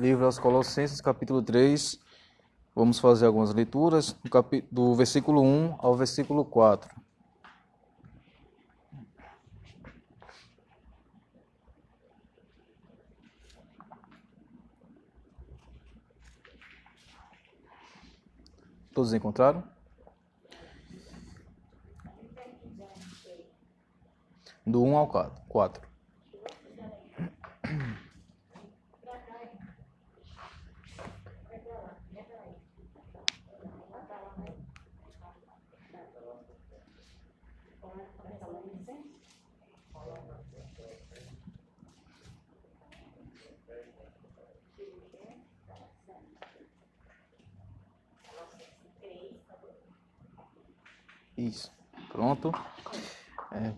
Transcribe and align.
Livro 0.00 0.24
aos 0.24 0.38
Colossenses, 0.38 0.98
capítulo 0.98 1.42
3. 1.42 2.00
Vamos 2.74 2.98
fazer 2.98 3.26
algumas 3.26 3.52
leituras 3.52 4.14
do, 4.24 4.30
capi... 4.30 4.64
do 4.72 4.94
versículo 4.94 5.42
1 5.42 5.76
ao 5.78 5.94
versículo 5.94 6.42
4. 6.42 6.90
Todos 18.94 19.12
encontraram? 19.12 19.62
Do 24.64 24.82
1 24.82 24.96
ao 24.96 25.06
4. 25.46 25.89
Isso. 51.40 51.72
Pronto. 52.12 52.52
É, 53.50 53.72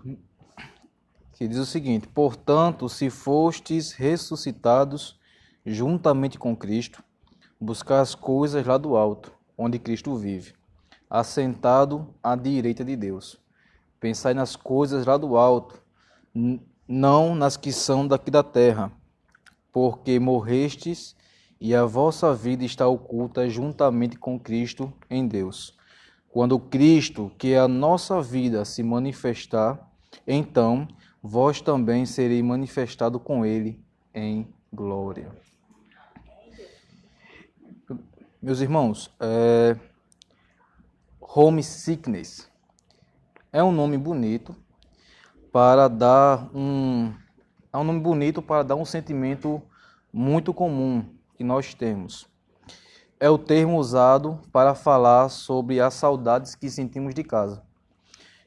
que 1.33 1.47
diz 1.47 1.59
o 1.59 1.67
seguinte: 1.67 2.09
Portanto, 2.09 2.89
se 2.89 3.09
fostes 3.09 3.93
ressuscitados 3.93 5.19
juntamente 5.65 6.39
com 6.39 6.57
Cristo, 6.57 7.05
buscar 7.61 8.01
as 8.01 8.17
coisas 8.17 8.67
lá 8.67 8.77
do 8.77 8.97
alto, 8.97 9.33
onde 9.57 9.79
Cristo 9.79 10.17
vive, 10.17 10.55
assentado 11.09 12.13
à 12.21 12.35
direita 12.35 12.85
de 12.85 12.97
Deus. 12.97 13.39
Pensai 14.01 14.35
nas 14.35 14.57
coisas 14.57 15.07
lá 15.07 15.17
do 15.17 15.37
alto, 15.37 15.81
não 16.89 17.37
nas 17.37 17.57
que 17.57 17.71
são 17.71 18.09
daqui 18.09 18.29
da 18.29 18.43
terra, 18.43 18.91
porque 19.73 20.19
morrestes 20.19 21.15
e 21.61 21.77
a 21.77 21.85
vossa 21.85 22.35
vida 22.35 22.65
está 22.65 22.89
oculta 22.89 23.49
juntamente 23.49 24.17
com 24.17 24.37
Cristo 24.37 24.93
em 25.09 25.29
Deus. 25.29 25.79
Quando 26.33 26.59
Cristo, 26.59 27.31
que 27.37 27.53
é 27.53 27.59
a 27.59 27.69
nossa 27.69 28.23
vida, 28.23 28.65
se 28.65 28.83
manifestar, 28.83 29.79
então 30.27 30.89
vós 31.23 31.61
também 31.61 32.07
sereis 32.07 32.43
manifestado 32.43 33.21
com 33.21 33.45
ele 33.45 33.79
em 34.15 34.49
glória. 34.73 35.31
Meus 38.41 38.63
irmãos, 38.63 39.15
é, 39.21 39.77
homesickness 41.21 42.51
é 43.53 43.63
um 43.63 43.71
nome 43.71 43.99
bonito 43.99 44.57
para 45.53 45.87
dar 45.87 46.51
um 46.57 47.13
é 47.71 47.77
um 47.77 47.85
nome 47.85 48.01
bonito 48.01 48.41
para 48.41 48.63
dar 48.63 48.77
um 48.77 48.87
sentimento 48.87 49.61
muito 50.11 50.55
comum 50.55 51.05
que 51.35 51.45
nós 51.45 51.75
temos 51.75 52.32
é 53.23 53.31
o 53.31 53.39
termo 53.39 53.79
usado 53.79 54.41
para 54.51 54.75
falar 54.75 55.29
sobre 55.29 55.79
as 55.79 55.95
saudades 55.95 56.57
que 56.57 56.69
sentimos 56.69 57.15
de 57.15 57.23
casa. 57.23 57.63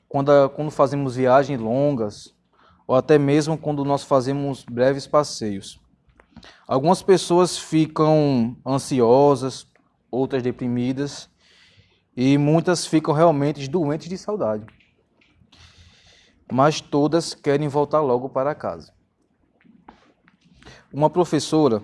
Quando, 0.05 0.49
quando 0.49 0.69
fazemos 0.69 1.15
viagens 1.15 1.61
longas, 1.61 2.35
ou 2.85 2.93
até 2.93 3.17
mesmo 3.17 3.57
quando 3.57 3.85
nós 3.85 4.03
fazemos 4.03 4.65
breves 4.65 5.07
passeios. 5.07 5.79
Algumas 6.67 7.01
pessoas 7.01 7.57
ficam 7.57 8.57
ansiosas, 8.67 9.65
outras 10.11 10.43
deprimidas, 10.43 11.29
e 12.13 12.37
muitas 12.37 12.85
ficam 12.85 13.13
realmente 13.13 13.69
doentes 13.69 14.09
de 14.09 14.17
saudade. 14.17 14.65
Mas 16.51 16.81
todas 16.81 17.33
querem 17.33 17.69
voltar 17.69 18.01
logo 18.01 18.27
para 18.27 18.53
casa. 18.53 18.93
Uma 20.91 21.09
professora 21.09 21.81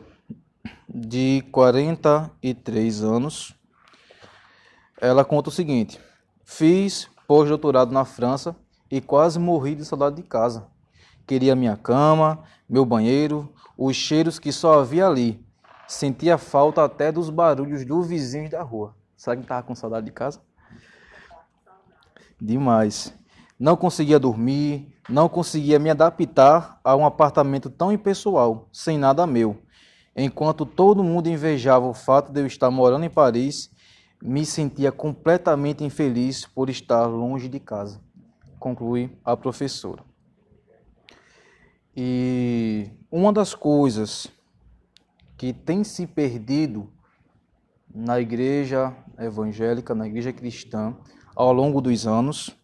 de 0.93 1.43
43 1.51 3.03
anos. 3.03 3.55
Ela 4.99 5.23
conta 5.23 5.49
o 5.49 5.53
seguinte: 5.53 5.99
Fiz 6.43 7.09
pós-doutorado 7.27 7.93
na 7.93 8.03
França 8.03 8.55
e 8.89 8.99
quase 8.99 9.39
morri 9.39 9.75
de 9.75 9.85
saudade 9.85 10.17
de 10.17 10.23
casa. 10.23 10.67
Queria 11.25 11.55
minha 11.55 11.77
cama, 11.77 12.43
meu 12.67 12.83
banheiro, 12.83 13.53
os 13.77 13.95
cheiros 13.95 14.37
que 14.37 14.51
só 14.51 14.79
havia 14.79 15.07
ali. 15.07 15.45
Sentia 15.87 16.37
falta 16.37 16.83
até 16.83 17.11
dos 17.11 17.29
barulhos 17.29 17.85
dos 17.85 18.07
vizinhos 18.07 18.49
da 18.49 18.61
rua. 18.61 18.95
Sabe 19.15 19.37
que 19.37 19.45
estava 19.45 19.63
com 19.63 19.75
saudade 19.75 20.05
de 20.05 20.11
casa? 20.11 20.41
Demais. 22.39 23.13
Não 23.59 23.77
conseguia 23.77 24.17
dormir, 24.17 24.93
não 25.07 25.29
conseguia 25.29 25.77
me 25.77 25.89
adaptar 25.89 26.79
a 26.83 26.95
um 26.95 27.05
apartamento 27.05 27.69
tão 27.69 27.91
impessoal, 27.91 28.67
sem 28.71 28.97
nada 28.97 29.27
meu. 29.27 29.61
Enquanto 30.15 30.65
todo 30.65 31.03
mundo 31.03 31.27
invejava 31.27 31.85
o 31.85 31.93
fato 31.93 32.31
de 32.31 32.41
eu 32.41 32.45
estar 32.45 32.69
morando 32.69 33.05
em 33.05 33.09
Paris, 33.09 33.71
me 34.21 34.45
sentia 34.45 34.91
completamente 34.91 35.83
infeliz 35.83 36.45
por 36.45 36.69
estar 36.69 37.05
longe 37.05 37.47
de 37.47 37.59
casa, 37.59 37.99
conclui 38.59 39.17
a 39.23 39.35
professora. 39.35 40.03
E 41.95 42.89
uma 43.09 43.33
das 43.33 43.55
coisas 43.55 44.27
que 45.37 45.51
tem 45.51 45.83
se 45.83 46.05
perdido 46.05 46.91
na 47.93 48.19
igreja 48.19 48.95
evangélica, 49.17 49.95
na 49.95 50.07
igreja 50.07 50.31
cristã, 50.31 50.95
ao 51.35 51.51
longo 51.51 51.81
dos 51.81 52.05
anos, 52.05 52.55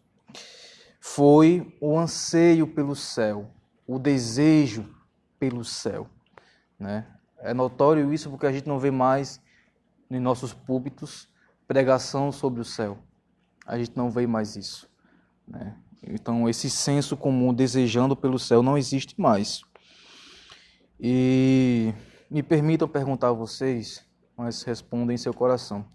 foi 1.00 1.76
o 1.80 1.98
anseio 1.98 2.66
pelo 2.66 2.94
céu, 2.94 3.50
o 3.86 3.98
desejo 3.98 4.88
pelo 5.38 5.64
céu, 5.64 6.08
né? 6.78 7.06
É 7.40 7.54
notório 7.54 8.12
isso 8.12 8.30
porque 8.30 8.46
a 8.46 8.52
gente 8.52 8.66
não 8.66 8.78
vê 8.78 8.90
mais 8.90 9.40
nos 10.10 10.20
nossos 10.20 10.52
púlpitos 10.52 11.28
pregação 11.66 12.32
sobre 12.32 12.60
o 12.60 12.64
céu. 12.64 12.98
A 13.66 13.78
gente 13.78 13.96
não 13.96 14.10
vê 14.10 14.26
mais 14.26 14.56
isso. 14.56 14.90
Né? 15.46 15.76
Então, 16.02 16.48
esse 16.48 16.70
senso 16.70 17.16
comum 17.16 17.52
desejando 17.52 18.16
pelo 18.16 18.38
céu 18.38 18.62
não 18.62 18.78
existe 18.78 19.20
mais. 19.20 19.62
E 20.98 21.92
me 22.30 22.42
permitam 22.42 22.88
perguntar 22.88 23.28
a 23.28 23.32
vocês, 23.32 24.04
mas 24.36 24.62
respondam 24.62 25.14
em 25.14 25.18
seu 25.18 25.34
coração. 25.34 25.86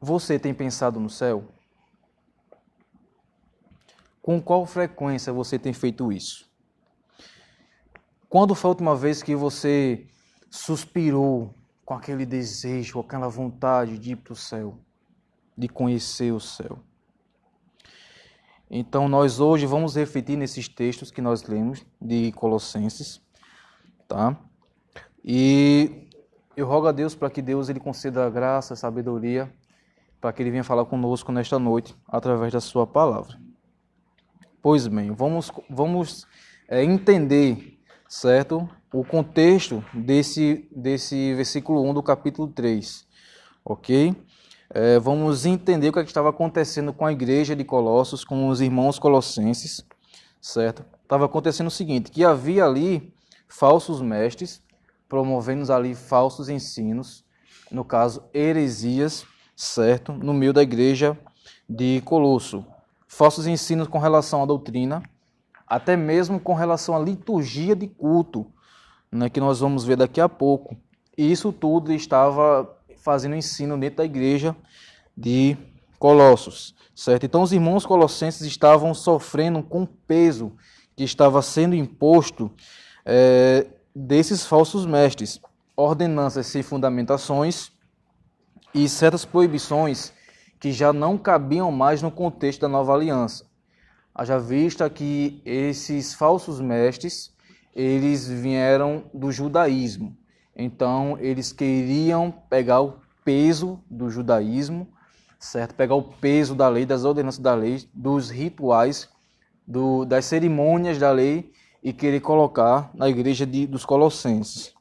Você 0.00 0.38
tem 0.38 0.54
pensado 0.54 1.00
no 1.00 1.10
céu? 1.10 1.52
Com 4.22 4.40
qual 4.40 4.64
frequência 4.64 5.32
você 5.32 5.58
tem 5.58 5.72
feito 5.72 6.12
isso? 6.12 6.47
Quando 8.28 8.54
foi 8.54 8.68
a 8.68 8.72
última 8.72 8.94
vez 8.94 9.22
que 9.22 9.34
você 9.34 10.06
suspirou 10.50 11.54
com 11.82 11.94
aquele 11.94 12.26
desejo, 12.26 12.94
com 12.94 13.00
aquela 13.00 13.28
vontade 13.28 13.98
de 13.98 14.12
ir 14.12 14.16
para 14.16 14.34
o 14.34 14.36
céu, 14.36 14.78
de 15.56 15.66
conhecer 15.66 16.30
o 16.30 16.38
céu? 16.38 16.78
Então, 18.70 19.08
nós 19.08 19.40
hoje 19.40 19.64
vamos 19.64 19.96
refletir 19.96 20.36
nesses 20.36 20.68
textos 20.68 21.10
que 21.10 21.22
nós 21.22 21.42
lemos 21.44 21.86
de 21.98 22.30
Colossenses, 22.32 23.18
tá? 24.06 24.36
E 25.24 26.06
eu 26.54 26.66
rogo 26.66 26.86
a 26.86 26.92
Deus 26.92 27.14
para 27.14 27.30
que 27.30 27.40
Deus 27.40 27.70
ele 27.70 27.80
conceda 27.80 28.28
graça, 28.28 28.76
sabedoria, 28.76 29.50
para 30.20 30.34
que 30.34 30.42
ele 30.42 30.50
venha 30.50 30.64
falar 30.64 30.84
conosco 30.84 31.32
nesta 31.32 31.58
noite 31.58 31.96
através 32.06 32.52
da 32.52 32.60
sua 32.60 32.86
palavra. 32.86 33.40
Pois 34.60 34.86
bem, 34.86 35.12
vamos 35.12 35.50
vamos 35.70 36.26
é, 36.68 36.84
entender 36.84 37.77
certo? 38.08 38.68
O 38.92 39.04
contexto 39.04 39.84
desse, 39.92 40.66
desse 40.74 41.34
versículo 41.34 41.82
1 41.90 41.94
do 41.94 42.02
capítulo 42.02 42.48
3, 42.48 43.06
ok? 43.62 44.16
É, 44.70 44.98
vamos 44.98 45.44
entender 45.44 45.88
o 45.88 45.92
que, 45.92 45.98
é 45.98 46.02
que 46.02 46.10
estava 46.10 46.30
acontecendo 46.30 46.92
com 46.92 47.04
a 47.04 47.12
igreja 47.12 47.54
de 47.54 47.64
Colossos, 47.64 48.24
com 48.24 48.48
os 48.48 48.60
irmãos 48.60 48.98
colossenses, 48.98 49.84
certo? 50.40 50.84
Estava 51.02 51.26
acontecendo 51.26 51.68
o 51.68 51.70
seguinte, 51.70 52.10
que 52.10 52.24
havia 52.24 52.64
ali 52.64 53.12
falsos 53.46 54.00
mestres, 54.00 54.62
promovendo 55.08 55.70
ali 55.72 55.94
falsos 55.94 56.48
ensinos, 56.48 57.24
no 57.70 57.84
caso, 57.84 58.24
heresias, 58.32 59.26
certo? 59.54 60.12
No 60.12 60.32
meio 60.32 60.52
da 60.52 60.62
igreja 60.62 61.18
de 61.68 62.02
Colosso. 62.04 62.64
Falsos 63.06 63.46
ensinos 63.46 63.88
com 63.88 63.98
relação 63.98 64.42
à 64.42 64.46
doutrina, 64.46 65.02
até 65.68 65.96
mesmo 65.96 66.40
com 66.40 66.54
relação 66.54 66.96
à 66.96 66.98
liturgia 66.98 67.76
de 67.76 67.86
culto, 67.86 68.46
né, 69.10 69.28
que 69.28 69.40
nós 69.40 69.60
vamos 69.60 69.84
ver 69.84 69.96
daqui 69.96 70.20
a 70.20 70.28
pouco. 70.28 70.76
E 71.16 71.30
isso 71.30 71.52
tudo 71.52 71.92
estava 71.92 72.76
fazendo 72.98 73.34
ensino 73.34 73.78
dentro 73.78 73.98
da 73.98 74.04
igreja 74.04 74.56
de 75.16 75.56
Colossos, 75.98 76.76
certo? 76.94 77.26
Então 77.26 77.42
os 77.42 77.52
irmãos 77.52 77.84
colossenses 77.84 78.42
estavam 78.42 78.94
sofrendo 78.94 79.62
com 79.64 79.82
o 79.82 79.86
peso 79.86 80.52
que 80.94 81.02
estava 81.02 81.42
sendo 81.42 81.74
imposto 81.74 82.52
é, 83.04 83.66
desses 83.94 84.46
falsos 84.46 84.86
mestres. 84.86 85.40
ordenanças 85.76 86.46
sem 86.46 86.62
fundamentações 86.62 87.72
e 88.72 88.88
certas 88.88 89.24
proibições 89.24 90.12
que 90.60 90.72
já 90.72 90.92
não 90.92 91.16
cabiam 91.18 91.70
mais 91.72 92.02
no 92.02 92.10
contexto 92.10 92.60
da 92.60 92.68
nova 92.68 92.94
aliança. 92.94 93.47
Haja 94.18 94.36
vista 94.36 94.90
que 94.90 95.40
esses 95.44 96.12
falsos 96.12 96.60
mestres, 96.60 97.32
eles 97.72 98.26
vieram 98.26 99.04
do 99.14 99.30
judaísmo. 99.30 100.18
Então, 100.56 101.16
eles 101.20 101.52
queriam 101.52 102.32
pegar 102.50 102.80
o 102.80 102.98
peso 103.24 103.78
do 103.88 104.10
judaísmo, 104.10 104.88
certo? 105.38 105.72
Pegar 105.76 105.94
o 105.94 106.02
peso 106.02 106.56
da 106.56 106.68
lei, 106.68 106.84
das 106.84 107.04
ordenanças 107.04 107.38
da 107.38 107.54
lei, 107.54 107.88
dos 107.94 108.28
rituais, 108.28 109.08
do, 109.64 110.04
das 110.04 110.24
cerimônias 110.24 110.98
da 110.98 111.12
lei 111.12 111.52
e 111.80 111.92
querer 111.92 112.18
colocar 112.18 112.90
na 112.94 113.08
igreja 113.08 113.46
de, 113.46 113.68
dos 113.68 113.84
Colossenses, 113.84 114.74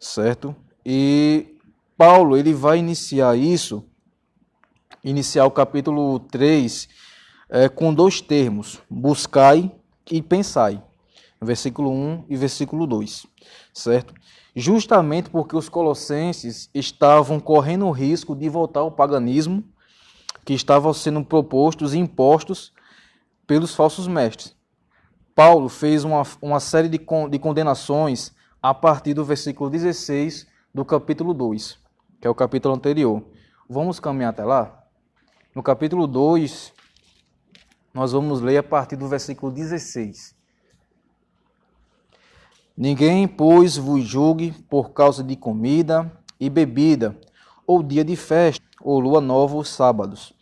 certo? 0.00 0.56
E 0.82 1.58
Paulo 1.94 2.38
ele 2.38 2.54
vai 2.54 2.78
iniciar 2.78 3.36
isso, 3.36 3.84
iniciar 5.04 5.44
o 5.44 5.50
capítulo 5.50 6.20
3 6.20 7.04
é, 7.48 7.68
com 7.68 7.92
dois 7.92 8.20
termos: 8.20 8.80
buscai 8.88 9.70
e 10.10 10.22
pensai, 10.22 10.82
versículo 11.40 11.90
1 11.90 12.24
e 12.28 12.36
versículo 12.36 12.86
2, 12.86 13.26
certo? 13.72 14.14
Justamente 14.54 15.28
porque 15.28 15.56
os 15.56 15.68
colossenses 15.68 16.70
estavam 16.74 17.38
correndo 17.38 17.86
o 17.86 17.90
risco 17.90 18.34
de 18.34 18.48
voltar 18.48 18.80
ao 18.80 18.90
paganismo 18.90 19.62
que 20.44 20.54
estavam 20.54 20.94
sendo 20.94 21.24
propostos 21.24 21.92
e 21.92 21.98
impostos 21.98 22.72
pelos 23.46 23.74
falsos 23.74 24.06
mestres. 24.06 24.56
Paulo 25.34 25.68
fez 25.68 26.04
uma, 26.04 26.22
uma 26.40 26.60
série 26.60 26.88
de, 26.88 26.98
con, 26.98 27.28
de 27.28 27.38
condenações 27.38 28.34
a 28.62 28.72
partir 28.72 29.12
do 29.12 29.24
versículo 29.24 29.68
16 29.68 30.46
do 30.72 30.84
capítulo 30.84 31.34
2, 31.34 31.78
que 32.20 32.26
é 32.26 32.30
o 32.30 32.34
capítulo 32.34 32.74
anterior. 32.74 33.22
Vamos 33.68 34.00
caminhar 34.00 34.30
até 34.30 34.44
lá? 34.44 34.82
No 35.54 35.62
capítulo 35.62 36.06
2, 36.06 36.72
nós 37.96 38.12
vamos 38.12 38.40
ler 38.40 38.58
a 38.58 38.62
partir 38.62 38.94
do 38.94 39.08
versículo 39.08 39.50
16. 39.50 40.36
Ninguém, 42.76 43.26
pois, 43.26 43.76
vos 43.76 44.04
julgue 44.04 44.52
por 44.68 44.90
causa 44.90 45.24
de 45.24 45.34
comida 45.34 46.12
e 46.38 46.50
bebida, 46.50 47.16
ou 47.66 47.82
dia 47.82 48.04
de 48.04 48.14
festa, 48.14 48.64
ou 48.80 49.00
lua 49.00 49.20
nova, 49.20 49.56
ou 49.56 49.64
sábados, 49.64 50.34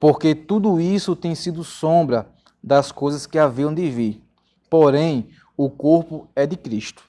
porque 0.00 0.34
tudo 0.34 0.80
isso 0.80 1.14
tem 1.14 1.34
sido 1.34 1.62
sombra 1.62 2.28
das 2.60 2.90
coisas 2.90 3.26
que 3.26 3.38
haviam 3.38 3.72
de 3.72 3.88
vir 3.88 4.28
porém 4.68 5.28
o 5.56 5.70
corpo 5.70 6.28
é 6.34 6.46
de 6.46 6.56
Cristo. 6.56 7.02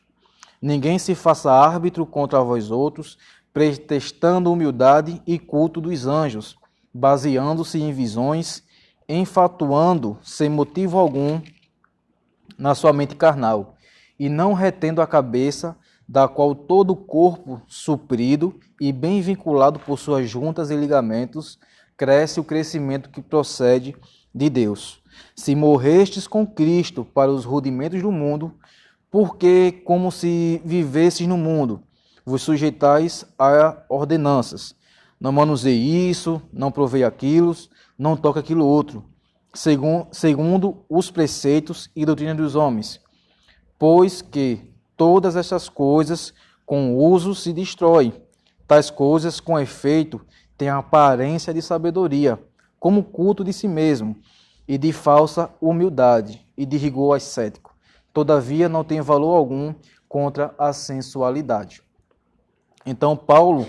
Ninguém 0.62 1.00
se 1.00 1.16
faça 1.16 1.52
árbitro 1.52 2.06
contra 2.06 2.42
vós 2.42 2.72
outros, 2.72 3.18
pretextando 3.54 4.52
humildade 4.52 5.22
e 5.26 5.40
culto 5.40 5.80
dos 5.80 6.06
anjos, 6.06 6.56
baseando-se 6.94 7.82
em 7.82 7.92
visões, 7.92 8.64
enfatuando 9.10 10.20
sem 10.22 10.48
motivo 10.48 11.00
algum 11.00 11.42
na 12.58 12.76
sua 12.76 12.94
mente 12.94 13.16
carnal, 13.16 13.76
e 14.20 14.30
não 14.30 14.54
retendo 14.54 15.02
a 15.02 15.08
cabeça, 15.08 15.76
da 16.08 16.28
qual 16.28 16.54
todo 16.54 16.92
o 16.92 16.96
corpo 16.96 17.62
suprido 17.68 18.60
e 18.80 18.92
bem 18.92 19.22
vinculado 19.22 19.80
por 19.80 19.98
suas 19.98 20.30
juntas 20.30 20.70
e 20.70 20.76
ligamentos, 20.76 21.60
cresce 21.98 22.40
o 22.40 22.44
crescimento 22.44 23.10
que 23.10 23.22
procede 23.22 23.96
de 24.34 24.50
Deus. 24.50 25.02
Se 25.36 25.56
morrestes 25.56 26.28
com 26.28 26.46
Cristo 26.46 27.04
para 27.06 27.32
os 27.32 27.46
rudimentos 27.46 28.02
do 28.02 28.12
mundo, 28.12 28.54
porque, 29.12 29.82
como 29.86 30.12
se 30.12 30.62
vivesses 30.64 31.28
no 31.28 31.38
mundo, 31.38 31.84
vos 32.26 32.42
sujeitais 32.42 33.26
a 33.38 33.84
ordenanças. 33.90 34.76
Não 35.20 35.32
manuseie 35.32 36.10
isso, 36.10 36.42
não 36.54 36.72
provei 36.72 37.04
aquilo, 37.04 37.56
não 38.00 38.16
toque 38.16 38.40
aquilo 38.40 38.66
outro, 38.66 39.04
segundo, 39.54 40.08
segundo 40.14 40.86
os 40.88 41.12
preceitos 41.12 41.92
e 41.94 42.06
doutrina 42.06 42.34
dos 42.34 42.56
homens. 42.56 43.02
Pois 43.78 44.22
que 44.22 44.74
todas 44.96 45.36
essas 45.36 45.68
coisas 45.68 46.34
com 46.66 46.96
uso 46.96 47.36
se 47.36 47.52
destroem. 47.52 48.14
Tais 48.66 48.90
coisas, 48.90 49.40
com 49.40 49.60
efeito, 49.60 50.22
têm 50.58 50.70
aparência 50.70 51.54
de 51.54 51.62
sabedoria, 51.62 52.40
como 52.80 53.04
culto 53.04 53.44
de 53.44 53.52
si 53.52 53.68
mesmo, 53.68 54.16
e 54.68 54.78
de 54.78 54.94
falsa 54.94 55.50
humildade 55.60 56.46
e 56.56 56.66
de 56.66 56.78
rigor 56.78 57.16
ascético. 57.16 57.76
Todavia, 58.14 58.70
não 58.70 58.84
tem 58.84 59.02
valor 59.02 59.36
algum 59.36 59.74
contra 60.08 60.54
a 60.58 60.72
sensualidade. 60.72 61.82
Então, 62.86 63.18
Paulo, 63.18 63.66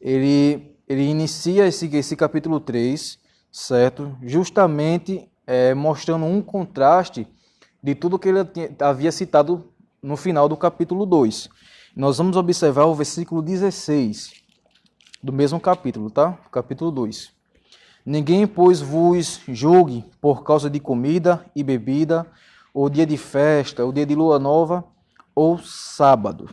ele, 0.00 0.76
ele 0.88 1.04
inicia 1.04 1.66
esse, 1.66 1.86
esse 1.96 2.16
capítulo 2.16 2.58
3, 2.58 3.21
certo? 3.52 4.16
Justamente 4.22 5.28
é, 5.46 5.74
mostrando 5.74 6.24
um 6.24 6.40
contraste 6.40 7.28
de 7.82 7.94
tudo 7.94 8.18
que 8.18 8.28
ele 8.28 8.38
havia 8.80 9.12
citado 9.12 9.70
no 10.02 10.16
final 10.16 10.48
do 10.48 10.56
capítulo 10.56 11.04
2. 11.04 11.50
Nós 11.94 12.16
vamos 12.16 12.36
observar 12.36 12.86
o 12.86 12.94
versículo 12.94 13.42
16 13.42 14.32
do 15.22 15.32
mesmo 15.32 15.60
capítulo, 15.60 16.10
tá? 16.10 16.38
Capítulo 16.50 16.90
2. 16.90 17.30
Ninguém, 18.04 18.46
pois, 18.46 18.80
vos 18.80 19.40
julgue 19.46 20.04
por 20.20 20.42
causa 20.42 20.68
de 20.68 20.80
comida 20.80 21.44
e 21.54 21.62
bebida, 21.62 22.26
ou 22.74 22.88
dia 22.88 23.06
de 23.06 23.16
festa, 23.16 23.84
ou 23.84 23.92
dia 23.92 24.06
de 24.06 24.14
lua 24.14 24.38
nova, 24.38 24.84
ou 25.34 25.58
sábado. 25.58 26.48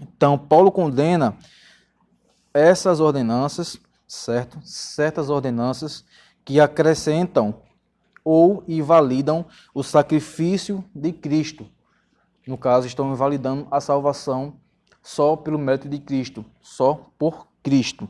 Então, 0.00 0.36
Paulo 0.36 0.72
condena 0.72 1.36
essas 2.52 2.98
ordenanças, 2.98 3.78
certo? 4.06 4.58
Certas 4.62 5.30
ordenanças 5.30 6.04
que 6.44 6.60
acrescentam 6.60 7.62
ou 8.24 8.64
invalidam 8.66 9.46
o 9.74 9.82
sacrifício 9.82 10.84
de 10.94 11.12
Cristo. 11.12 11.66
No 12.46 12.56
caso, 12.58 12.86
estão 12.86 13.12
invalidando 13.12 13.66
a 13.70 13.80
salvação 13.80 14.58
só 15.02 15.36
pelo 15.36 15.58
mérito 15.58 15.88
de 15.88 15.98
Cristo, 15.98 16.44
só 16.60 17.10
por 17.18 17.48
Cristo 17.62 18.08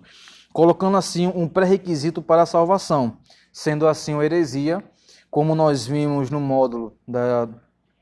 colocando 0.56 0.96
assim 0.96 1.26
um 1.26 1.46
pré-requisito 1.46 2.22
para 2.22 2.40
a 2.40 2.46
salvação, 2.46 3.18
sendo 3.52 3.86
assim 3.86 4.14
uma 4.14 4.24
heresia, 4.24 4.82
como 5.30 5.54
nós 5.54 5.86
vimos 5.86 6.30
no 6.30 6.40
módulo 6.40 6.96
da, 7.06 7.44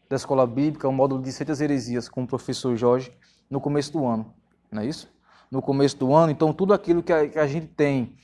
da 0.09 0.15
escola 0.15 0.47
bíblica, 0.47 0.89
o 0.89 0.93
módulo 0.93 1.21
de 1.21 1.33
certas 1.33 1.61
heresias 1.61 2.09
com 2.09 2.23
o 2.23 2.27
professor 2.29 2.77
Jorge, 2.77 3.13
no 3.51 3.61
começo 3.61 3.93
do 3.93 4.07
ano, 4.07 4.33
não 4.71 4.83
é 4.83 4.87
isso? 4.87 5.13
No 5.55 5.63
começo 5.63 5.97
do 5.97 6.13
ano, 6.13 6.33
então 6.33 6.53
tudo 6.53 6.75
aquilo 6.75 7.03
que 7.03 7.13
a, 7.13 7.29
que 7.29 7.39
a 7.39 7.47
gente 7.47 7.69
tem, 7.69 8.17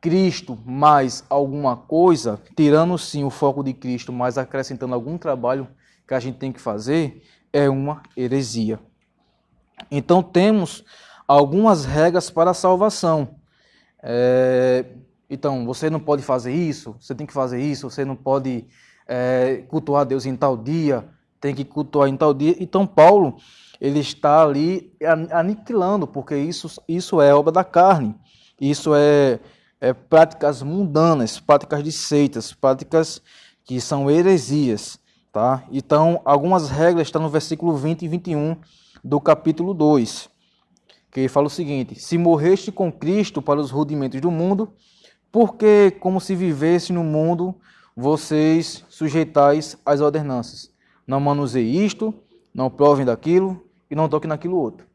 Cristo 0.00 0.58
mais 0.64 1.22
alguma 1.28 1.76
coisa, 1.76 2.40
tirando 2.56 2.96
sim 2.96 3.24
o 3.24 3.30
foco 3.30 3.62
de 3.62 3.74
Cristo, 3.74 4.10
mas 4.10 4.38
acrescentando 4.38 4.94
algum 4.94 5.18
trabalho 5.18 5.68
que 6.08 6.14
a 6.14 6.18
gente 6.18 6.38
tem 6.38 6.50
que 6.50 6.60
fazer, 6.60 7.22
é 7.52 7.68
uma 7.68 8.02
heresia. 8.16 8.80
Então 9.90 10.22
temos 10.22 10.82
algumas 11.28 11.84
regras 11.84 12.30
para 12.30 12.52
a 12.52 12.54
salvação. 12.54 13.36
É, 14.02 14.86
então, 15.28 15.66
você 15.66 15.90
não 15.90 16.00
pode 16.00 16.22
fazer 16.22 16.52
isso, 16.52 16.96
você 16.98 17.14
tem 17.14 17.26
que 17.26 17.32
fazer 17.32 17.60
isso, 17.60 17.88
você 17.88 18.04
não 18.04 18.16
pode 18.16 18.66
é, 19.06 19.62
cultuar 19.68 20.06
Deus 20.06 20.26
em 20.26 20.34
tal 20.34 20.56
dia, 20.56 21.06
tem 21.40 21.54
que 21.54 21.64
cultuar 21.64 22.08
em 22.08 22.16
tal 22.16 22.32
dia. 22.32 22.56
Então, 22.58 22.86
Paulo, 22.86 23.36
ele 23.80 24.00
está 24.00 24.42
ali 24.42 24.92
aniquilando, 25.32 26.06
porque 26.06 26.36
isso, 26.36 26.80
isso 26.86 27.20
é 27.20 27.34
obra 27.34 27.50
da 27.50 27.64
carne, 27.64 28.14
isso 28.60 28.94
é, 28.94 29.40
é 29.80 29.92
práticas 29.92 30.62
mundanas, 30.62 31.40
práticas 31.40 31.82
de 31.82 31.90
seitas, 31.90 32.52
práticas 32.52 33.22
que 33.64 33.80
são 33.80 34.10
heresias. 34.10 34.98
Tá? 35.32 35.64
Então, 35.70 36.20
algumas 36.24 36.68
regras 36.68 37.06
estão 37.06 37.22
no 37.22 37.30
versículo 37.30 37.76
20 37.76 38.02
e 38.02 38.08
21 38.08 38.56
do 39.02 39.20
capítulo 39.20 39.72
2 39.72 40.28
que 41.10 41.28
fala 41.28 41.46
o 41.46 41.50
seguinte: 41.50 41.96
Se 41.96 42.16
morreste 42.16 42.70
com 42.70 42.92
Cristo 42.92 43.42
para 43.42 43.60
os 43.60 43.70
rudimentos 43.70 44.20
do 44.20 44.30
mundo, 44.30 44.72
porque, 45.32 45.92
como 46.00 46.20
se 46.20 46.34
vivesse 46.34 46.92
no 46.92 47.02
mundo, 47.02 47.54
vocês 47.96 48.84
sujeitais 48.88 49.76
às 49.84 50.00
ordenanças. 50.00 50.70
Não 51.06 51.20
manuseie 51.20 51.84
isto, 51.84 52.14
não 52.54 52.70
provem 52.70 53.04
daquilo 53.04 53.69
e 53.90 53.94
não 53.94 54.08
toquem 54.08 54.28
naquilo 54.28 54.56
outro. 54.56 54.86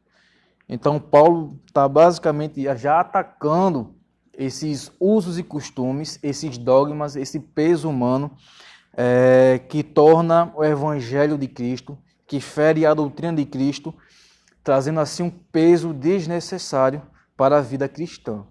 Então, 0.68 1.00
Paulo 1.00 1.60
está 1.68 1.88
basicamente 1.88 2.64
já 2.78 3.00
atacando 3.00 3.94
esses 4.34 4.92
usos 5.00 5.38
e 5.38 5.44
costumes, 5.44 6.20
esses 6.24 6.58
dogmas, 6.58 7.16
esse 7.16 7.40
peso 7.40 7.90
humano 7.90 8.32
é, 8.96 9.60
que 9.70 9.84
torna 9.84 10.52
o 10.56 10.64
evangelho 10.64 11.38
de 11.38 11.48
Cristo, 11.48 11.98
que 12.28 12.40
fere 12.40 12.86
a 12.86 12.94
doutrina 12.94 13.34
de 13.34 13.46
Cristo 13.46 13.94
trazendo 14.66 15.00
assim 15.00 15.22
um 15.22 15.30
peso 15.30 15.94
desnecessário 15.94 17.04
para 17.38 17.60
a 17.60 17.62
vida 17.62 17.88
cristã. 17.88 18.44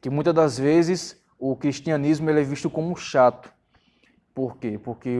Que 0.00 0.08
muitas 0.08 0.32
das 0.32 0.58
vezes 0.58 1.20
o 1.38 1.54
cristianismo 1.54 2.30
ele 2.30 2.40
é 2.40 2.44
visto 2.44 2.70
como 2.70 2.96
chato. 2.96 3.52
Por 4.34 4.56
quê? 4.56 4.80
Porque 4.82 5.18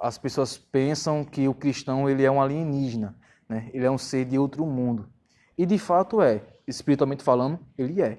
as 0.00 0.18
pessoas 0.18 0.58
pensam 0.58 1.24
que 1.24 1.46
o 1.46 1.54
cristão 1.54 2.10
ele 2.10 2.24
é 2.24 2.30
um 2.30 2.42
alienígena, 2.42 3.14
né? 3.48 3.70
ele 3.72 3.84
é 3.84 3.90
um 3.90 3.98
ser 3.98 4.24
de 4.24 4.38
outro 4.38 4.64
mundo. 4.66 5.08
E 5.56 5.64
de 5.64 5.78
fato 5.78 6.20
é, 6.20 6.42
espiritualmente 6.66 7.22
falando, 7.22 7.58
ele 7.78 8.02
é. 8.02 8.18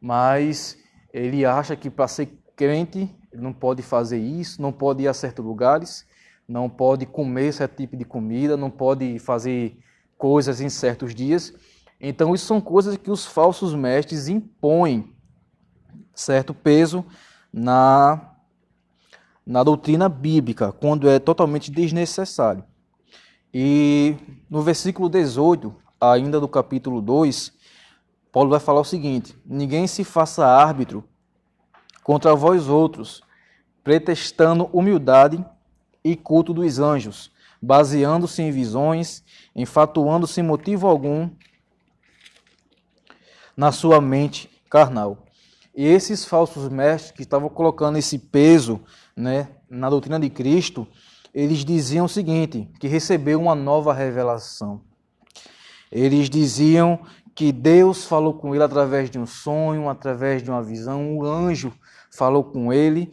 Mas 0.00 0.78
ele 1.12 1.44
acha 1.44 1.76
que 1.76 1.90
para 1.90 2.08
ser 2.08 2.26
crente, 2.54 3.14
não 3.32 3.52
pode 3.52 3.82
fazer 3.82 4.18
isso, 4.18 4.60
não 4.60 4.72
pode 4.72 5.02
ir 5.02 5.08
a 5.08 5.14
certos 5.14 5.44
lugares, 5.44 6.06
não 6.48 6.68
pode 6.68 7.06
comer 7.06 7.52
certo 7.52 7.76
tipo 7.76 7.96
de 7.96 8.04
comida, 8.04 8.56
não 8.56 8.70
pode 8.70 9.18
fazer 9.18 9.78
coisas 10.16 10.60
em 10.60 10.68
certos 10.68 11.14
dias. 11.14 11.52
Então, 12.00 12.34
isso 12.34 12.46
são 12.46 12.60
coisas 12.60 12.96
que 12.96 13.10
os 13.10 13.26
falsos 13.26 13.74
mestres 13.74 14.28
impõem 14.28 15.14
certo 16.14 16.54
peso 16.54 17.04
na, 17.52 18.34
na 19.44 19.62
doutrina 19.62 20.08
bíblica, 20.08 20.72
quando 20.72 21.08
é 21.08 21.18
totalmente 21.18 21.70
desnecessário. 21.70 22.64
E 23.58 24.14
no 24.50 24.60
versículo 24.60 25.08
18, 25.08 25.74
ainda 25.98 26.38
do 26.38 26.46
capítulo 26.46 27.00
2, 27.00 27.54
Paulo 28.30 28.50
vai 28.50 28.60
falar 28.60 28.80
o 28.80 28.84
seguinte: 28.84 29.34
Ninguém 29.46 29.86
se 29.86 30.04
faça 30.04 30.46
árbitro 30.46 31.02
contra 32.04 32.34
vós 32.34 32.68
outros, 32.68 33.22
pretextando 33.82 34.68
humildade 34.74 35.42
e 36.04 36.14
culto 36.14 36.52
dos 36.52 36.78
anjos, 36.78 37.32
baseando-se 37.62 38.42
em 38.42 38.50
visões, 38.50 39.24
enfatuando 39.54 40.26
sem 40.26 40.44
motivo 40.44 40.86
algum 40.86 41.30
na 43.56 43.72
sua 43.72 44.02
mente 44.02 44.50
carnal. 44.68 45.24
E 45.74 45.82
esses 45.82 46.26
falsos 46.26 46.68
mestres 46.68 47.10
que 47.10 47.22
estavam 47.22 47.48
colocando 47.48 47.96
esse 47.96 48.18
peso 48.18 48.82
né, 49.16 49.48
na 49.66 49.88
doutrina 49.88 50.20
de 50.20 50.28
Cristo, 50.28 50.86
eles 51.36 51.66
diziam 51.66 52.06
o 52.06 52.08
seguinte: 52.08 52.66
que 52.80 52.88
recebeu 52.88 53.38
uma 53.38 53.54
nova 53.54 53.92
revelação. 53.92 54.80
Eles 55.92 56.30
diziam 56.30 56.98
que 57.34 57.52
Deus 57.52 58.06
falou 58.06 58.32
com 58.32 58.54
ele 58.54 58.64
através 58.64 59.10
de 59.10 59.18
um 59.18 59.26
sonho, 59.26 59.90
através 59.90 60.42
de 60.42 60.50
uma 60.50 60.62
visão, 60.62 61.18
um 61.18 61.22
anjo 61.22 61.70
falou 62.10 62.42
com 62.42 62.72
ele, 62.72 63.12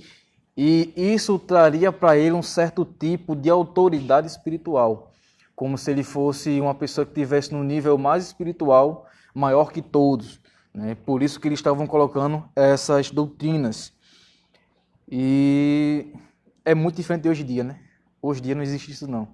e 0.56 0.94
isso 0.96 1.38
traria 1.38 1.92
para 1.92 2.18
ele 2.18 2.32
um 2.32 2.42
certo 2.42 2.86
tipo 2.86 3.36
de 3.36 3.50
autoridade 3.50 4.28
espiritual, 4.28 5.12
como 5.54 5.78
se 5.78 5.92
ele 5.92 6.04
fosse 6.04 6.62
uma 6.62 6.74
pessoa 6.74 7.06
que 7.06 7.12
estivesse 7.12 7.54
no 7.54 7.62
nível 7.62 7.98
mais 7.98 8.28
espiritual, 8.28 9.06
maior 9.36 9.74
que 9.74 9.82
todos. 9.82 10.40
Né? 10.74 10.96
Por 10.96 11.22
isso 11.22 11.38
que 11.38 11.50
eles 11.50 11.60
estavam 11.60 11.86
colocando 11.86 12.46
essas 12.56 13.12
doutrinas. 13.12 13.92
E 15.12 16.14
é 16.64 16.74
muito 16.74 16.96
diferente 16.96 17.24
de 17.24 17.30
hoje 17.30 17.44
em 17.44 17.46
dia, 17.46 17.64
né? 17.66 17.80
Hoje 18.26 18.40
em 18.40 18.44
dia 18.44 18.56
não 18.56 18.64
existe 18.64 18.90
isso 18.90 19.06
não, 19.06 19.28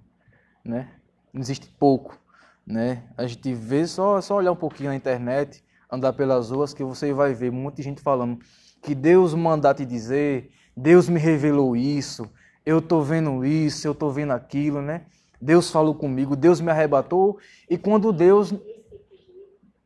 né? 0.65 0.89
Não 1.31 1.39
existe 1.39 1.69
pouco, 1.79 2.19
né? 2.65 3.03
A 3.15 3.27
gente 3.27 3.53
vê 3.53 3.85
só 3.85 4.19
só 4.19 4.35
olhar 4.35 4.51
um 4.51 4.55
pouquinho 4.55 4.89
na 4.89 4.95
internet, 4.95 5.63
andar 5.91 6.11
pelas 6.13 6.49
ruas 6.49 6.73
que 6.73 6.83
você 6.83 7.13
vai 7.13 7.35
ver 7.35 7.51
muita 7.51 7.83
gente 7.83 8.01
falando 8.01 8.39
que 8.81 8.95
Deus 8.95 9.35
manda 9.35 9.71
te 9.75 9.85
dizer, 9.85 10.51
Deus 10.75 11.07
me 11.07 11.19
revelou 11.19 11.75
isso, 11.75 12.27
eu 12.65 12.79
estou 12.79 13.03
vendo 13.03 13.45
isso, 13.45 13.87
eu 13.87 13.91
estou 13.91 14.11
vendo 14.11 14.31
aquilo, 14.31 14.81
né? 14.81 15.05
Deus 15.39 15.69
falou 15.69 15.93
comigo, 15.93 16.35
Deus 16.35 16.59
me 16.59 16.71
arrebatou, 16.71 17.37
e 17.69 17.77
quando 17.77 18.11
Deus. 18.11 18.51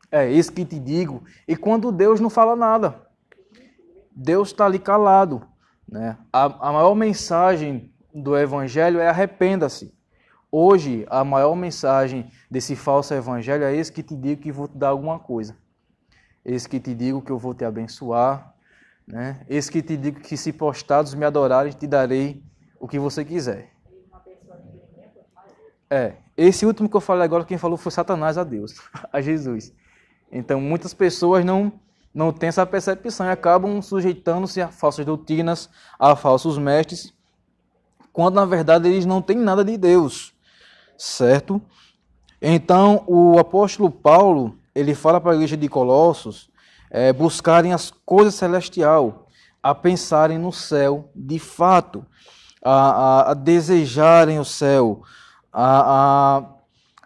É 0.09 0.31
isso 0.31 0.53
que 0.53 0.63
te 0.63 0.79
digo, 0.79 1.23
e 1.45 1.57
quando 1.57 1.91
Deus 1.91 2.21
não 2.21 2.29
fala 2.29 2.55
nada, 2.55 3.05
Deus 4.15 4.47
está 4.47 4.65
ali 4.65 4.79
calado. 4.79 5.45
Né? 5.85 6.17
A, 6.31 6.69
a 6.69 6.71
maior 6.71 6.95
mensagem 6.95 7.92
do 8.13 8.37
Evangelho 8.37 8.99
é 8.99 9.07
arrependa-se. 9.07 9.93
Hoje, 10.51 11.05
a 11.09 11.23
maior 11.23 11.55
mensagem 11.55 12.29
desse 12.49 12.75
falso 12.75 13.13
Evangelho 13.13 13.63
é 13.63 13.75
esse 13.75 13.91
que 13.91 14.03
te 14.03 14.15
digo 14.15 14.41
que 14.41 14.51
vou 14.51 14.67
te 14.67 14.77
dar 14.77 14.89
alguma 14.89 15.17
coisa. 15.17 15.57
Esse 16.45 16.69
que 16.69 16.79
te 16.79 16.93
digo 16.93 17.21
que 17.21 17.31
eu 17.31 17.39
vou 17.39 17.53
te 17.53 17.65
abençoar, 17.65 18.53
né? 19.07 19.45
Eis 19.49 19.69
que 19.69 19.81
te 19.81 19.97
digo 19.97 20.19
que 20.19 20.37
se 20.37 20.53
postados 20.53 21.13
me 21.13 21.25
adorarem, 21.25 21.71
te 21.71 21.87
darei 21.87 22.43
o 22.79 22.87
que 22.87 22.99
você 22.99 23.25
quiser. 23.25 23.71
É, 25.89 26.15
esse 26.35 26.65
último 26.65 26.89
que 26.89 26.95
eu 26.95 27.01
falei 27.01 27.23
agora, 27.23 27.45
quem 27.45 27.57
falou 27.57 27.77
foi 27.77 27.91
Satanás 27.91 28.37
a 28.37 28.43
Deus, 28.43 28.75
a 29.11 29.21
Jesus. 29.21 29.73
Então, 30.31 30.59
muitas 30.59 30.93
pessoas 30.93 31.45
não, 31.45 31.71
não 32.13 32.31
têm 32.31 32.49
essa 32.49 32.65
percepção 32.65 33.25
e 33.27 33.29
acabam 33.29 33.81
sujeitando-se 33.81 34.61
a 34.61 34.69
falsas 34.69 35.05
doutrinas, 35.05 35.69
a 35.99 36.15
falsos 36.15 36.57
mestres, 36.57 37.13
quando 38.13 38.35
na 38.35 38.45
verdade 38.45 38.87
eles 38.87 39.05
não 39.05 39.21
têm 39.21 39.37
nada 39.37 39.65
de 39.65 39.75
Deus, 39.75 40.31
certo? 40.95 41.59
Então, 42.39 43.03
o 43.07 43.39
apóstolo 43.39 43.89
Paulo, 43.89 44.59
ele 44.75 44.93
fala 44.93 45.19
para 45.19 45.31
a 45.31 45.35
igreja 45.35 45.57
de 45.57 45.67
Colossos 45.67 46.49
é, 46.91 47.11
buscarem 47.11 47.73
as 47.73 47.91
coisas 48.05 48.35
celestial, 48.35 49.27
a 49.61 49.73
pensarem 49.73 50.37
no 50.37 50.51
céu 50.51 51.09
de 51.15 51.39
fato, 51.39 52.05
a, 52.63 52.71
a, 52.71 53.31
a 53.31 53.33
desejarem 53.33 54.39
o 54.39 54.45
céu, 54.45 55.01
a, 55.51 56.43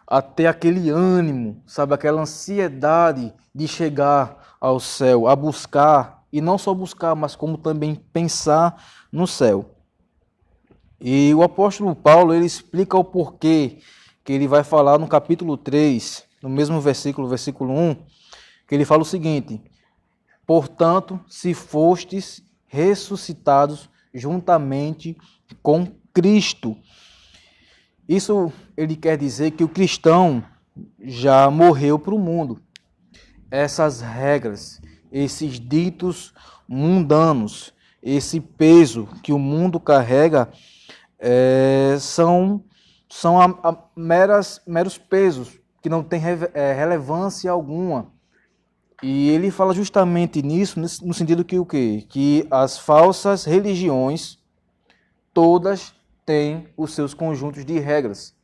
a, 0.10 0.18
a 0.18 0.22
ter 0.22 0.48
aquele 0.48 0.90
ânimo, 0.90 1.62
sabe, 1.66 1.94
aquela 1.94 2.22
ansiedade 2.22 3.34
de 3.56 3.68
chegar 3.68 4.58
ao 4.60 4.80
céu, 4.80 5.28
a 5.28 5.36
buscar, 5.36 6.24
e 6.34 6.42
não 6.42 6.58
só 6.58 6.74
buscar, 6.74 7.16
mas 7.16 7.36
como 7.36 7.58
também 7.58 7.96
pensar 7.96 8.84
no 9.12 9.26
céu. 9.26 9.77
E 11.00 11.34
o 11.34 11.44
apóstolo 11.44 11.96
Paulo, 11.96 12.34
ele 12.34 12.46
explica 12.46 12.98
o 12.98 13.04
porquê, 13.04 13.78
que 14.24 14.34
ele 14.34 14.48
vai 14.48 14.64
falar 14.64 14.98
no 14.98 15.08
capítulo 15.08 15.56
3, 15.56 16.24
no 16.42 16.50
mesmo 16.50 16.82
versículo, 16.82 17.28
versículo 17.28 17.74
1, 17.74 17.96
que 18.68 18.76
ele 18.76 18.86
fala 18.86 19.04
o 19.04 19.06
seguinte: 19.06 19.62
Portanto, 20.46 21.20
se 21.28 21.54
fostes 21.54 22.44
ressuscitados 22.66 23.90
juntamente 24.14 25.16
com 25.62 25.88
Cristo. 26.14 26.76
Isso 28.08 28.52
ele 28.76 28.96
quer 28.96 29.18
dizer 29.18 29.52
que 29.52 29.64
o 29.64 29.70
cristão 29.70 30.44
já 31.00 31.50
morreu 31.50 32.00
para 32.00 32.16
o 32.16 32.20
mundo. 32.20 32.62
Essas 33.52 34.02
regras, 34.02 34.82
esses 35.12 35.60
ditos 35.60 36.34
mundanos, 36.68 37.74
esse 38.02 38.40
peso 38.40 39.08
que 39.22 39.32
o 39.32 39.40
mundo 39.40 39.80
carrega 39.80 40.52
é, 41.20 41.98
são, 42.00 42.64
são 43.10 43.40
a, 43.40 43.46
a 43.46 43.78
meras, 43.96 44.62
meros 44.68 44.98
pesos 44.98 45.60
que 45.82 45.90
não 45.90 46.04
têm 46.04 46.22
é, 46.54 46.74
relevância 46.74 47.52
alguma 47.52 48.12
e 49.04 49.30
ele 49.30 49.52
fala 49.52 49.74
justamente 49.76 50.42
nisso, 50.42 50.80
no 50.80 51.14
sentido 51.14 51.46
que 51.46 51.60
o 51.60 51.66
quê? 51.66 52.04
Que 52.10 52.48
as 52.50 52.80
falsas 52.80 53.46
religiões 53.46 54.40
todas 55.32 55.94
têm 56.26 56.68
os 56.76 56.96
seus 56.96 57.14
conjuntos 57.14 57.64
de 57.64 57.78
regras. 57.78 58.36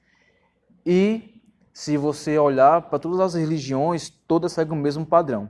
E 0.86 1.42
se 1.74 1.98
você 1.98 2.38
olhar 2.38 2.84
para 2.84 3.00
todas 3.00 3.20
as 3.20 3.34
religiões, 3.34 4.12
todas 4.28 4.52
seguem 4.52 4.78
o 4.78 4.82
mesmo 4.82 5.04
padrão. 5.04 5.50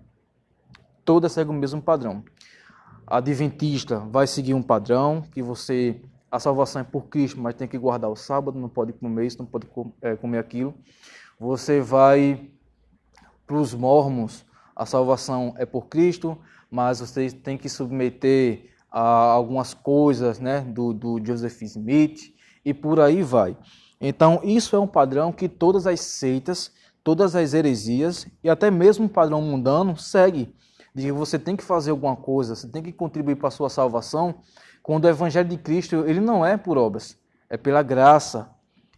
Todas 1.03 1.33
seguem 1.33 1.53
o 1.53 1.59
mesmo 1.59 1.81
padrão. 1.81 2.23
Adventista 3.05 3.99
vai 3.99 4.25
seguir 4.25 4.53
um 4.53 4.63
padrão 4.63 5.21
que 5.33 5.41
você 5.41 6.01
a 6.33 6.39
salvação 6.39 6.81
é 6.81 6.83
por 6.83 7.09
Cristo, 7.09 7.39
mas 7.39 7.53
tem 7.53 7.67
que 7.67 7.77
guardar 7.77 8.09
o 8.09 8.15
sábado, 8.15 8.57
não 8.57 8.67
pode 8.67 8.91
comer 8.91 9.27
isso, 9.27 9.37
não 9.37 9.45
pode 9.45 9.67
é, 10.01 10.15
comer 10.15 10.39
aquilo. 10.39 10.73
Você 11.39 11.79
vai 11.79 12.49
para 13.45 13.55
os 13.55 13.75
mormons, 13.75 14.43
a 14.75 14.83
salvação 14.83 15.53
é 15.59 15.65
por 15.67 15.85
Cristo, 15.85 16.35
mas 16.71 17.01
você 17.01 17.29
tem 17.29 17.55
que 17.55 17.69
submeter 17.69 18.71
a 18.91 18.99
algumas 18.99 19.75
coisas 19.75 20.39
né, 20.39 20.61
do, 20.61 20.91
do 20.91 21.23
Joseph 21.23 21.61
Smith 21.61 22.33
e 22.65 22.73
por 22.73 22.99
aí 22.99 23.21
vai. 23.21 23.55
Então, 24.01 24.41
isso 24.43 24.75
é 24.75 24.79
um 24.79 24.87
padrão 24.87 25.31
que 25.31 25.47
todas 25.47 25.85
as 25.85 25.99
seitas, 25.99 26.71
todas 27.03 27.35
as 27.35 27.53
heresias 27.53 28.25
e 28.43 28.49
até 28.49 28.71
mesmo 28.71 29.05
o 29.05 29.09
padrão 29.09 29.39
mundano 29.39 29.95
segue. 29.95 30.51
De 30.95 31.03
que 31.03 31.11
você 31.11 31.37
tem 31.37 31.55
que 31.55 31.63
fazer 31.63 31.91
alguma 31.91 32.15
coisa, 32.15 32.55
você 32.55 32.67
tem 32.67 32.81
que 32.81 32.91
contribuir 32.91 33.35
para 33.35 33.49
a 33.49 33.51
sua 33.51 33.69
salvação, 33.69 34.41
quando 34.83 35.05
o 35.05 35.09
Evangelho 35.09 35.47
de 35.47 35.57
Cristo 35.57 36.03
ele 36.05 36.19
não 36.19 36.45
é 36.45 36.57
por 36.57 36.77
obras, 36.77 37.17
é 37.49 37.55
pela 37.55 37.81
graça. 37.81 38.49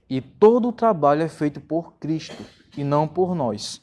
E 0.09 0.19
todo 0.19 0.69
o 0.69 0.73
trabalho 0.73 1.21
é 1.21 1.29
feito 1.29 1.61
por 1.61 1.93
Cristo 1.99 2.43
e 2.75 2.83
não 2.83 3.07
por 3.07 3.35
nós. 3.35 3.81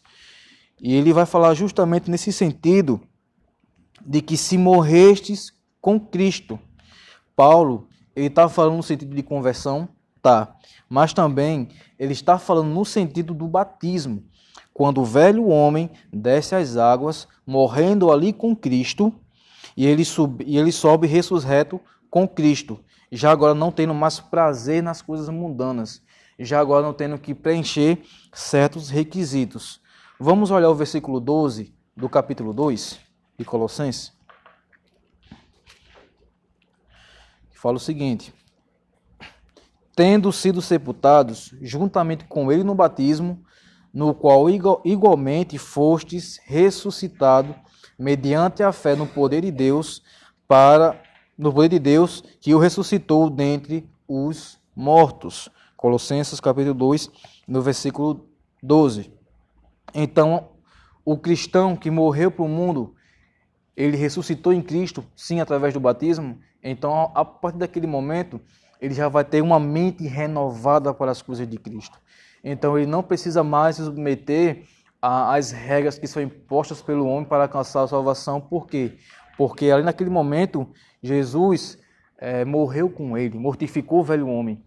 E 0.81 0.95
ele 0.95 1.13
vai 1.13 1.25
falar 1.25 1.55
justamente 1.55 2.11
nesse 2.11 2.33
sentido 2.33 3.01
de 4.05 4.21
que 4.21 4.37
se 4.37 4.59
morrestes 4.59 5.53
com 5.81 5.99
Cristo. 5.99 6.59
Paulo, 7.37 7.89
ele 8.15 8.27
está 8.27 8.49
falando 8.49 8.77
no 8.77 8.83
sentido 8.83 9.15
de 9.15 9.23
conversão, 9.23 9.89
tá, 10.21 10.57
mas 10.89 11.13
também 11.13 11.69
ele 11.99 12.13
está 12.13 12.37
falando 12.39 12.69
no 12.69 12.85
sentido 12.85 13.33
do 13.33 13.47
batismo. 13.47 14.25
Quando 14.75 15.01
o 15.01 15.05
velho 15.05 15.49
homem 15.49 15.91
desce 16.13 16.55
às 16.55 16.77
águas, 16.77 17.29
morrendo 17.47 18.11
ali 18.11 18.33
com 18.33 18.57
Cristo, 18.57 19.15
e 19.77 19.87
ele, 19.87 20.05
sub, 20.05 20.45
e 20.47 20.59
ele 20.59 20.73
sobe 20.73 21.07
ressusreto 21.07 21.81
com 22.11 22.29
Cristo, 22.29 22.79
já 23.11 23.31
agora 23.31 23.55
não 23.55 23.73
tendo 23.73 23.95
mais 23.95 24.21
prazer 24.21 24.83
nas 24.83 25.03
coisas 25.03 25.29
mundanas, 25.29 26.03
já 26.39 26.61
agora 26.61 26.85
não 26.85 26.93
tendo 26.93 27.19
que 27.19 27.35
preencher 27.35 28.03
certos 28.33 28.91
requisitos. 28.91 29.81
Vamos 30.19 30.51
olhar 30.51 30.71
o 30.71 30.75
versículo 30.75 31.21
12 31.21 31.75
do 31.97 32.09
capítulo 32.09 32.53
2 32.53 33.01
de 33.39 33.45
Colossenses. 33.45 34.13
Fala 37.51 37.77
o 37.77 37.81
seguinte: 37.81 38.35
Tendo 39.95 40.33
sido 40.33 40.61
sepultados 40.63 41.55
juntamente 41.61 42.25
com 42.25 42.51
ele 42.51 42.65
no 42.65 42.75
batismo, 42.75 43.45
no 43.93 44.15
qual 44.15 44.49
igualmente 44.49 45.59
fostes 45.59 46.41
ressuscitado 46.45 47.55
mediante 48.03 48.65
a 48.65 48.73
fé 48.73 48.97
no 48.97 49.07
poder 49.07 49.43
de 49.43 49.53
Deus 49.53 50.03
para 50.49 51.01
no 51.39 51.53
poder 51.53 51.69
de 51.69 51.79
Deus 51.79 52.23
que 52.41 52.53
o 52.53 52.59
ressuscitou 52.59 53.31
dentre 53.31 53.89
os 54.09 54.59
mortos. 54.75 55.49
Colossenses 55.77 56.41
capítulo 56.41 56.75
2, 56.75 57.09
no 57.47 57.63
versículo 57.63 58.27
12. 58.61 59.13
Então, 59.95 60.49
o 61.05 61.17
cristão 61.17 61.77
que 61.77 61.91
morreu 61.91 62.31
para 62.31 62.45
o 62.45 62.49
mundo, 62.49 62.95
ele 63.77 63.97
ressuscitou 63.97 64.53
em 64.53 64.63
Cristo, 64.63 65.05
sim, 65.15 65.41
através 65.41 65.73
do 65.73 65.81
batismo. 65.81 66.39
Então, 66.63 67.13
a 67.15 67.25
partir 67.25 67.59
daquele 67.59 67.87
momento, 67.87 68.41
ele 68.81 68.95
já 68.95 69.09
vai 69.09 69.25
ter 69.25 69.41
uma 69.41 69.61
mente 69.61 70.07
renovada 70.09 70.93
para 70.93 71.13
as 71.13 71.23
coisas 71.23 71.49
de 71.49 71.57
Cristo. 71.57 71.99
Então, 72.43 72.77
ele 72.77 72.87
não 72.87 73.03
precisa 73.03 73.45
mais 73.45 73.77
se 73.77 73.85
submeter 73.85 74.65
às 75.03 75.51
regras 75.51 75.99
que 75.99 76.07
são 76.07 76.23
impostas 76.23 76.81
pelo 76.81 77.09
homem 77.09 77.25
para 77.25 77.43
alcançar 77.43 77.83
a 77.83 77.89
salvação. 77.89 78.41
Por 78.41 78.69
quê? 78.69 78.97
Porque 79.37 79.69
ali 79.71 79.83
naquele 79.83 80.11
momento, 80.11 80.69
Jesus 81.03 81.77
é, 82.19 82.45
morreu 82.45 82.89
com 82.89 83.19
ele, 83.19 83.37
mortificou 83.37 84.01
o 84.01 84.05
velho 84.05 84.29
homem. 84.29 84.63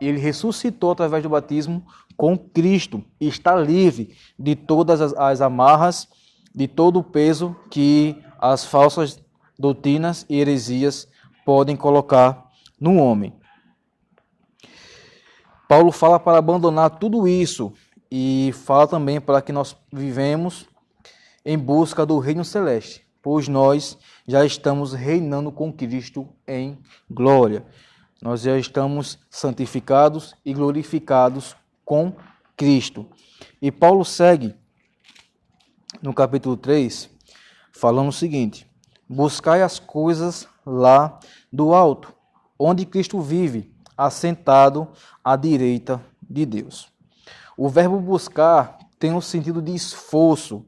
Ele 0.00 0.18
ressuscitou 0.18 0.90
através 0.90 1.22
do 1.22 1.28
batismo 1.28 1.86
com 2.16 2.36
Cristo 2.36 3.04
e 3.20 3.28
está 3.28 3.54
livre 3.54 4.16
de 4.36 4.56
todas 4.56 5.00
as, 5.00 5.12
as 5.14 5.40
amarras, 5.40 6.08
de 6.52 6.66
todo 6.66 6.98
o 6.98 7.04
peso 7.04 7.54
que 7.70 8.20
as 8.40 8.64
falsas 8.64 9.22
doutrinas 9.56 10.26
e 10.28 10.40
heresias 10.40 11.08
podem 11.44 11.76
colocar 11.76 12.50
no 12.80 12.96
homem. 12.96 13.32
Paulo 15.68 15.92
fala 15.92 16.18
para 16.18 16.38
abandonar 16.38 16.98
tudo 16.98 17.26
isso 17.26 17.72
e 18.10 18.52
fala 18.52 18.86
também 18.86 19.20
para 19.20 19.42
que 19.42 19.52
nós 19.52 19.76
vivemos 19.92 20.66
em 21.44 21.58
busca 21.58 22.04
do 22.04 22.18
reino 22.18 22.44
celeste, 22.44 23.06
pois 23.22 23.48
nós 23.48 23.98
já 24.26 24.44
estamos 24.44 24.92
reinando 24.92 25.52
com 25.52 25.72
Cristo 25.72 26.28
em 26.46 26.78
glória. 27.10 27.64
Nós 28.20 28.42
já 28.42 28.58
estamos 28.58 29.18
santificados 29.30 30.34
e 30.44 30.52
glorificados 30.52 31.54
com 31.84 32.12
Cristo. 32.56 33.06
E 33.60 33.70
Paulo 33.70 34.04
segue 34.04 34.54
no 36.02 36.14
capítulo 36.14 36.56
3, 36.56 37.10
falando 37.72 38.08
o 38.08 38.12
seguinte: 38.12 38.66
Buscai 39.08 39.62
as 39.62 39.78
coisas 39.78 40.48
lá 40.64 41.20
do 41.52 41.74
alto, 41.74 42.12
onde 42.58 42.84
Cristo 42.86 43.20
vive, 43.20 43.72
assentado 43.96 44.88
à 45.22 45.36
direita 45.36 46.04
de 46.22 46.44
Deus. 46.44 46.95
O 47.56 47.68
verbo 47.68 47.98
buscar 47.98 48.78
tem 48.98 49.12
um 49.12 49.20
sentido 49.20 49.62
de 49.62 49.74
esforço, 49.74 50.66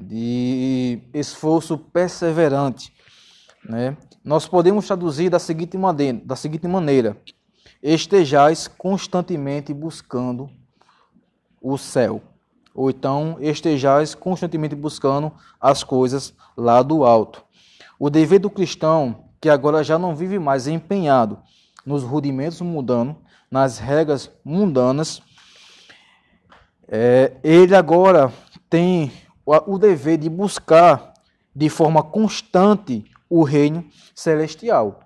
de 0.00 1.00
esforço 1.12 1.78
perseverante. 1.78 2.92
Né? 3.64 3.96
Nós 4.24 4.48
podemos 4.48 4.86
traduzir 4.86 5.30
da 5.30 5.38
seguinte, 5.38 5.78
maneira, 5.78 6.20
da 6.24 6.34
seguinte 6.34 6.66
maneira: 6.66 7.16
estejais 7.80 8.66
constantemente 8.66 9.72
buscando 9.72 10.50
o 11.62 11.78
céu. 11.78 12.20
Ou 12.74 12.90
então 12.90 13.36
estejais 13.40 14.14
constantemente 14.14 14.74
buscando 14.74 15.32
as 15.60 15.84
coisas 15.84 16.34
lá 16.56 16.82
do 16.82 17.04
alto. 17.04 17.44
O 17.98 18.10
dever 18.10 18.40
do 18.40 18.50
cristão, 18.50 19.26
que 19.40 19.48
agora 19.48 19.84
já 19.84 19.96
não 19.96 20.16
vive 20.16 20.40
mais 20.40 20.66
empenhado 20.66 21.38
nos 21.86 22.02
rudimentos 22.02 22.60
mundanos, 22.60 23.14
nas 23.48 23.78
regras 23.78 24.28
mundanas, 24.44 25.22
é, 26.88 27.32
ele 27.42 27.74
agora 27.74 28.32
tem 28.68 29.12
o 29.44 29.78
dever 29.78 30.18
de 30.18 30.28
buscar 30.28 31.14
de 31.54 31.68
forma 31.68 32.02
constante 32.02 33.04
o 33.28 33.42
reino 33.42 33.84
celestial. 34.14 35.00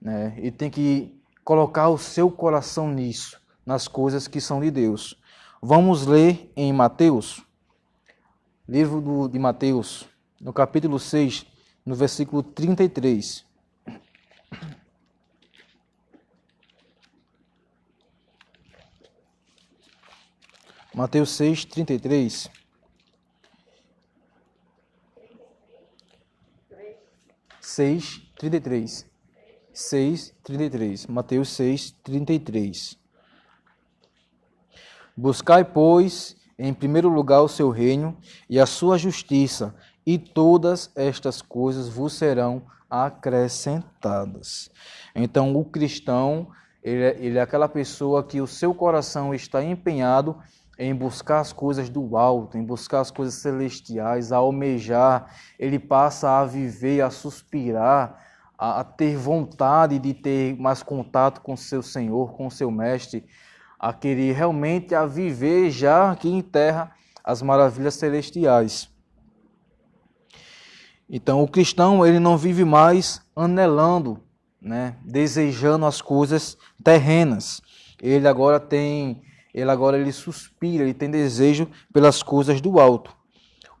Né? 0.00 0.34
E 0.38 0.50
tem 0.50 0.70
que 0.70 1.14
colocar 1.44 1.88
o 1.88 1.98
seu 1.98 2.30
coração 2.30 2.88
nisso, 2.88 3.40
nas 3.64 3.86
coisas 3.86 4.26
que 4.26 4.40
são 4.40 4.60
de 4.60 4.70
Deus. 4.70 5.16
Vamos 5.60 6.06
ler 6.06 6.50
em 6.56 6.72
Mateus, 6.72 7.42
livro 8.68 9.00
do, 9.00 9.28
de 9.28 9.38
Mateus, 9.38 10.06
no 10.40 10.52
capítulo 10.52 10.98
6, 10.98 11.46
no 11.86 11.94
versículo 11.94 12.42
33. 12.42 13.44
Mateus 20.94 21.30
6, 21.30 21.64
33. 21.64 22.50
6, 27.60 28.22
33. 28.36 29.06
6, 29.72 30.34
33. 30.44 31.06
Mateus 31.06 31.48
6, 31.48 31.92
33. 32.02 32.98
Buscai, 35.16 35.64
pois, 35.64 36.36
em 36.58 36.74
primeiro 36.74 37.08
lugar 37.08 37.40
o 37.40 37.48
seu 37.48 37.70
reino 37.70 38.14
e 38.48 38.60
a 38.60 38.66
sua 38.66 38.98
justiça, 38.98 39.74
e 40.04 40.18
todas 40.18 40.90
estas 40.94 41.40
coisas 41.40 41.88
vos 41.88 42.12
serão 42.12 42.66
acrescentadas. 42.90 44.70
Então, 45.14 45.56
o 45.56 45.64
cristão, 45.64 46.48
ele 46.82 47.02
é, 47.02 47.16
ele 47.18 47.38
é 47.38 47.40
aquela 47.40 47.68
pessoa 47.68 48.22
que 48.22 48.42
o 48.42 48.46
seu 48.46 48.74
coração 48.74 49.34
está 49.34 49.64
empenhado 49.64 50.38
em 50.78 50.94
buscar 50.94 51.40
as 51.40 51.52
coisas 51.52 51.88
do 51.88 52.16
alto, 52.16 52.56
em 52.56 52.64
buscar 52.64 53.00
as 53.00 53.10
coisas 53.10 53.34
celestiais, 53.34 54.32
a 54.32 54.38
almejar, 54.38 55.30
ele 55.58 55.78
passa 55.78 56.40
a 56.40 56.44
viver, 56.44 57.00
a 57.02 57.10
suspirar, 57.10 58.20
a 58.58 58.84
ter 58.84 59.16
vontade 59.16 59.98
de 59.98 60.14
ter 60.14 60.56
mais 60.56 60.82
contato 60.82 61.40
com 61.40 61.56
seu 61.56 61.82
Senhor, 61.82 62.32
com 62.32 62.48
seu 62.48 62.70
Mestre, 62.70 63.24
a 63.78 63.92
querer 63.92 64.34
realmente 64.34 64.94
a 64.94 65.04
viver 65.04 65.70
já 65.70 66.12
aqui 66.12 66.28
em 66.28 66.40
terra 66.40 66.92
as 67.24 67.42
maravilhas 67.42 67.94
celestiais. 67.94 68.88
Então 71.10 71.42
o 71.42 71.48
cristão 71.48 72.06
ele 72.06 72.18
não 72.18 72.38
vive 72.38 72.64
mais 72.64 73.20
anelando, 73.34 74.22
né, 74.60 74.96
desejando 75.04 75.84
as 75.84 76.00
coisas 76.00 76.56
terrenas. 76.82 77.60
Ele 78.00 78.26
agora 78.26 78.58
tem 78.58 79.22
ele 79.54 79.70
agora 79.70 79.98
ele 79.98 80.12
suspira, 80.12 80.82
ele 80.82 80.94
tem 80.94 81.10
desejo 81.10 81.68
pelas 81.92 82.22
coisas 82.22 82.60
do 82.60 82.80
alto. 82.80 83.14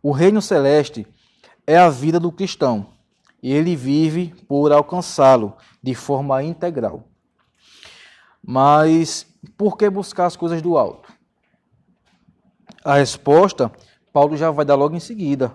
O 0.02 0.10
reino 0.10 0.42
celeste 0.42 1.06
é 1.66 1.78
a 1.78 1.88
vida 1.88 2.18
do 2.18 2.32
cristão 2.32 2.88
e 3.42 3.52
ele 3.52 3.74
vive 3.74 4.34
por 4.46 4.72
alcançá-lo 4.72 5.56
de 5.82 5.94
forma 5.94 6.42
integral. 6.42 7.04
Mas 8.44 9.26
por 9.56 9.76
que 9.76 9.88
buscar 9.88 10.26
as 10.26 10.36
coisas 10.36 10.60
do 10.60 10.76
alto? 10.76 11.12
A 12.84 12.94
resposta, 12.94 13.70
Paulo 14.12 14.36
já 14.36 14.50
vai 14.50 14.64
dar 14.64 14.74
logo 14.74 14.96
em 14.96 15.00
seguida. 15.00 15.54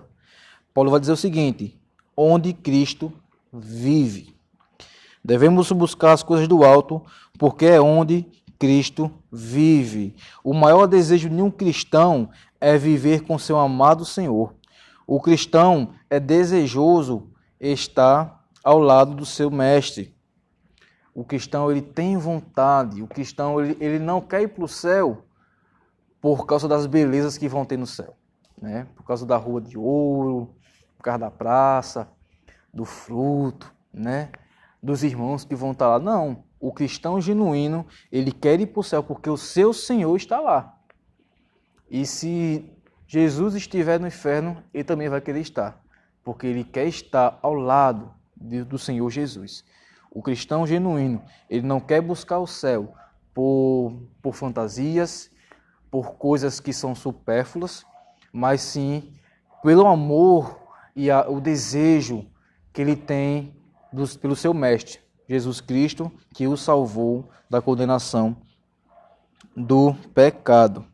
Paulo 0.72 0.90
vai 0.90 0.98
dizer 0.98 1.12
o 1.12 1.16
seguinte: 1.16 1.78
onde 2.16 2.52
Cristo 2.52 3.12
vive. 3.52 4.34
Devemos 5.22 5.70
buscar 5.72 6.12
as 6.12 6.22
coisas 6.22 6.48
do 6.48 6.64
alto, 6.64 7.04
porque 7.38 7.66
é 7.66 7.80
onde 7.80 8.26
Cristo 8.58 9.12
vive. 9.30 10.14
O 10.42 10.54
maior 10.54 10.86
desejo 10.86 11.28
de 11.28 11.42
um 11.42 11.50
cristão 11.50 12.30
é 12.60 12.76
viver 12.76 13.22
com 13.22 13.38
seu 13.38 13.58
amado 13.58 14.04
Senhor. 14.04 14.54
O 15.06 15.20
cristão 15.20 15.94
é 16.10 16.20
desejoso 16.20 17.30
estar 17.60 18.44
ao 18.62 18.78
lado 18.78 19.14
do 19.14 19.24
seu 19.24 19.50
mestre. 19.50 20.14
O 21.14 21.24
cristão 21.24 21.70
ele 21.70 21.82
tem 21.82 22.16
vontade, 22.16 23.02
o 23.02 23.06
cristão 23.06 23.60
ele, 23.60 23.76
ele 23.80 23.98
não 23.98 24.20
quer 24.20 24.42
ir 24.42 24.48
para 24.48 24.64
o 24.64 24.68
céu 24.68 25.24
por 26.20 26.46
causa 26.46 26.68
das 26.68 26.86
belezas 26.86 27.36
que 27.36 27.48
vão 27.48 27.64
ter 27.64 27.76
no 27.76 27.86
céu, 27.86 28.16
né? 28.60 28.86
Por 28.94 29.04
causa 29.04 29.26
da 29.26 29.36
rua 29.36 29.60
de 29.60 29.76
ouro, 29.76 30.54
por 30.96 31.02
causa 31.02 31.18
da 31.18 31.30
praça, 31.30 32.08
do 32.72 32.84
fruto, 32.84 33.72
né? 33.92 34.30
Dos 34.82 35.02
irmãos 35.02 35.44
que 35.44 35.56
vão 35.56 35.72
estar 35.72 35.88
lá. 35.88 35.98
Não, 35.98 36.44
o 36.60 36.72
cristão 36.72 37.20
genuíno, 37.20 37.86
ele 38.10 38.32
quer 38.32 38.60
ir 38.60 38.66
para 38.66 38.80
o 38.80 38.84
céu 38.84 39.02
porque 39.02 39.30
o 39.30 39.36
seu 39.36 39.72
Senhor 39.72 40.16
está 40.16 40.40
lá. 40.40 40.78
E 41.90 42.04
se 42.04 42.70
Jesus 43.06 43.54
estiver 43.54 43.98
no 43.98 44.06
inferno, 44.06 44.62
ele 44.74 44.84
também 44.84 45.08
vai 45.08 45.20
querer 45.20 45.40
estar, 45.40 45.82
porque 46.22 46.46
ele 46.46 46.64
quer 46.64 46.86
estar 46.86 47.38
ao 47.42 47.54
lado 47.54 48.12
do 48.36 48.78
Senhor 48.78 49.08
Jesus. 49.10 49.64
O 50.10 50.22
cristão 50.22 50.66
genuíno, 50.66 51.22
ele 51.48 51.66
não 51.66 51.80
quer 51.80 52.00
buscar 52.00 52.38
o 52.38 52.46
céu 52.46 52.94
por, 53.32 54.02
por 54.20 54.34
fantasias, 54.34 55.30
por 55.90 56.16
coisas 56.16 56.60
que 56.60 56.72
são 56.72 56.94
supérfluas, 56.94 57.84
mas 58.32 58.60
sim 58.60 59.12
pelo 59.62 59.86
amor 59.86 60.60
e 60.94 61.10
a, 61.10 61.28
o 61.28 61.40
desejo 61.40 62.26
que 62.72 62.82
ele 62.82 62.96
tem 62.96 63.56
pelo 64.20 64.36
seu 64.36 64.52
Mestre, 64.52 65.00
Jesus 65.28 65.60
Cristo, 65.60 66.10
que 66.34 66.46
o 66.46 66.56
salvou 66.56 67.28
da 67.50 67.60
condenação 67.60 68.36
do 69.54 69.94
pecado. 70.14 70.86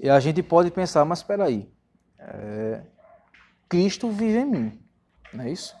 E 0.00 0.08
a 0.08 0.20
gente 0.20 0.42
pode 0.42 0.70
pensar, 0.70 1.04
mas 1.04 1.20
espera 1.20 1.44
aí, 1.44 1.68
é, 2.18 2.82
Cristo 3.68 4.10
vive 4.10 4.38
em 4.38 4.44
mim, 4.46 4.80
não 5.32 5.44
é 5.44 5.50
isso? 5.50 5.74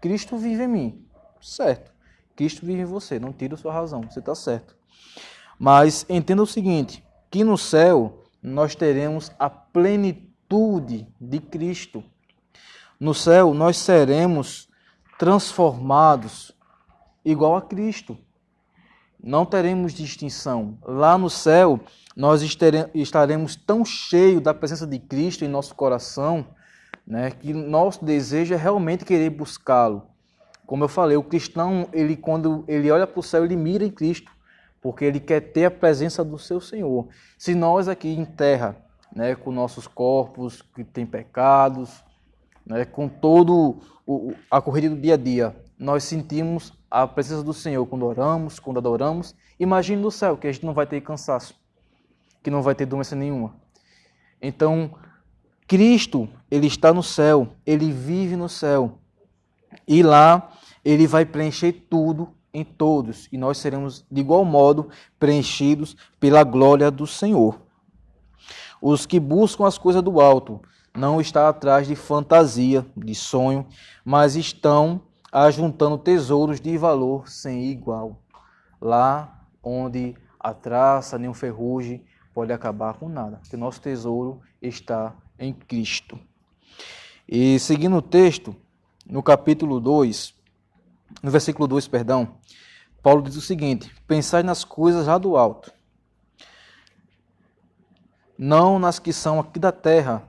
Cristo 0.00 0.36
vive 0.36 0.64
em 0.64 0.68
mim, 0.68 1.06
certo? 1.40 1.92
Cristo 2.34 2.64
vive 2.64 2.80
em 2.80 2.86
você, 2.86 3.18
não 3.18 3.32
tira 3.32 3.56
sua 3.56 3.72
razão, 3.72 4.02
você 4.02 4.18
está 4.18 4.34
certo. 4.34 4.76
Mas 5.58 6.06
entenda 6.08 6.42
o 6.42 6.46
seguinte, 6.46 7.04
que 7.30 7.44
no 7.44 7.58
céu 7.58 8.24
nós 8.42 8.74
teremos 8.74 9.30
a 9.38 9.50
plenitude 9.50 11.06
de 11.20 11.38
Cristo. 11.38 12.02
No 12.98 13.12
céu 13.12 13.52
nós 13.52 13.76
seremos 13.76 14.68
transformados 15.18 16.52
igual 17.24 17.56
a 17.56 17.62
Cristo. 17.62 18.16
Não 19.22 19.44
teremos 19.44 19.92
distinção. 19.92 20.78
Lá 20.82 21.18
no 21.18 21.28
céu 21.28 21.80
nós 22.16 22.42
estaremos 22.94 23.54
tão 23.54 23.84
cheios 23.84 24.42
da 24.42 24.54
presença 24.54 24.86
de 24.86 24.98
Cristo 24.98 25.44
em 25.44 25.48
nosso 25.48 25.74
coração, 25.74 26.46
né, 27.06 27.30
que 27.30 27.52
nosso 27.52 28.04
desejo 28.04 28.54
é 28.54 28.56
realmente 28.56 29.04
querer 29.04 29.30
buscá-lo. 29.30 30.06
Como 30.66 30.84
eu 30.84 30.88
falei, 30.88 31.16
o 31.16 31.22
cristão, 31.22 31.88
ele 31.92 32.16
quando 32.16 32.64
ele 32.68 32.90
olha 32.90 33.06
para 33.06 33.20
o 33.20 33.22
céu, 33.22 33.44
ele 33.44 33.56
mira 33.56 33.84
em 33.84 33.90
Cristo 33.90 34.30
porque 34.80 35.04
ele 35.04 35.20
quer 35.20 35.40
ter 35.40 35.66
a 35.66 35.70
presença 35.70 36.24
do 36.24 36.38
seu 36.38 36.60
Senhor. 36.60 37.08
Se 37.36 37.54
nós 37.54 37.88
aqui 37.88 38.08
em 38.08 38.24
terra, 38.24 38.76
né, 39.14 39.34
com 39.34 39.50
nossos 39.50 39.86
corpos 39.86 40.62
que 40.62 40.84
têm 40.84 41.04
pecados, 41.04 42.02
né, 42.64 42.84
com 42.84 43.08
todo 43.08 43.78
o, 44.06 44.32
a 44.50 44.60
corrida 44.60 44.94
do 44.94 45.00
dia 45.00 45.14
a 45.14 45.16
dia, 45.16 45.56
nós 45.80 46.04
sentimos 46.04 46.74
a 46.90 47.06
presença 47.06 47.42
do 47.42 47.54
Senhor 47.54 47.86
quando 47.86 48.04
oramos, 48.04 48.58
quando 48.58 48.76
adoramos. 48.76 49.34
Imagine 49.58 50.02
no 50.02 50.10
céu 50.10 50.36
que 50.36 50.46
a 50.46 50.52
gente 50.52 50.66
não 50.66 50.74
vai 50.74 50.86
ter 50.86 51.00
cansaço, 51.00 51.54
que 52.42 52.50
não 52.50 52.60
vai 52.60 52.74
ter 52.74 52.84
doença 52.84 53.16
nenhuma. 53.16 53.56
Então, 54.42 54.94
Cristo, 55.66 56.28
ele 56.50 56.66
está 56.66 56.92
no 56.92 57.02
céu, 57.02 57.48
ele 57.64 57.90
vive 57.90 58.36
no 58.36 58.46
céu. 58.46 58.98
E 59.88 60.02
lá 60.02 60.52
ele 60.84 61.06
vai 61.06 61.24
preencher 61.24 61.72
tudo 61.88 62.28
em 62.52 62.64
todos, 62.64 63.28
e 63.32 63.38
nós 63.38 63.56
seremos 63.56 64.04
de 64.10 64.20
igual 64.20 64.44
modo 64.44 64.90
preenchidos 65.18 65.96
pela 66.18 66.44
glória 66.44 66.90
do 66.90 67.06
Senhor. 67.06 67.58
Os 68.82 69.06
que 69.06 69.18
buscam 69.18 69.66
as 69.66 69.78
coisas 69.78 70.02
do 70.02 70.20
alto 70.20 70.60
não 70.94 71.20
estão 71.20 71.46
atrás 71.46 71.86
de 71.86 71.94
fantasia, 71.94 72.84
de 72.94 73.14
sonho, 73.14 73.66
mas 74.04 74.36
estão 74.36 75.00
ajuntando 75.32 75.98
tesouros 75.98 76.60
de 76.60 76.76
valor 76.76 77.28
sem 77.28 77.70
igual. 77.70 78.22
Lá 78.80 79.46
onde 79.62 80.16
a 80.38 80.52
traça 80.54 81.18
nem 81.18 81.28
o 81.28 81.34
ferrugem 81.34 82.04
pode 82.32 82.52
acabar 82.52 82.94
com 82.94 83.08
nada, 83.08 83.36
porque 83.38 83.56
nosso 83.56 83.80
tesouro 83.80 84.40
está 84.60 85.14
em 85.38 85.52
Cristo. 85.52 86.18
E 87.28 87.58
seguindo 87.58 87.96
o 87.96 88.02
texto, 88.02 88.56
no 89.06 89.22
capítulo 89.22 89.78
2, 89.80 90.34
no 91.22 91.30
versículo 91.30 91.68
2, 91.68 91.88
perdão, 91.88 92.36
Paulo 93.02 93.22
diz 93.22 93.36
o 93.36 93.40
seguinte: 93.40 93.94
Pensai 94.06 94.42
nas 94.42 94.64
coisas 94.64 95.06
lá 95.06 95.18
do 95.18 95.36
alto, 95.36 95.72
não 98.38 98.78
nas 98.78 98.98
que 98.98 99.12
são 99.12 99.38
aqui 99.38 99.58
da 99.58 99.72
terra. 99.72 100.28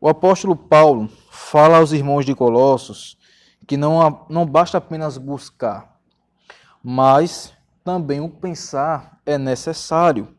O 0.00 0.08
apóstolo 0.08 0.56
Paulo 0.56 1.08
fala 1.32 1.78
aos 1.78 1.92
irmãos 1.92 2.24
de 2.24 2.34
Colossos 2.34 3.18
que 3.66 3.76
não, 3.76 4.26
não 4.28 4.44
basta 4.44 4.78
apenas 4.78 5.16
buscar, 5.16 5.98
mas 6.82 7.52
também 7.84 8.20
o 8.20 8.28
pensar 8.28 9.20
é 9.24 9.38
necessário. 9.38 10.36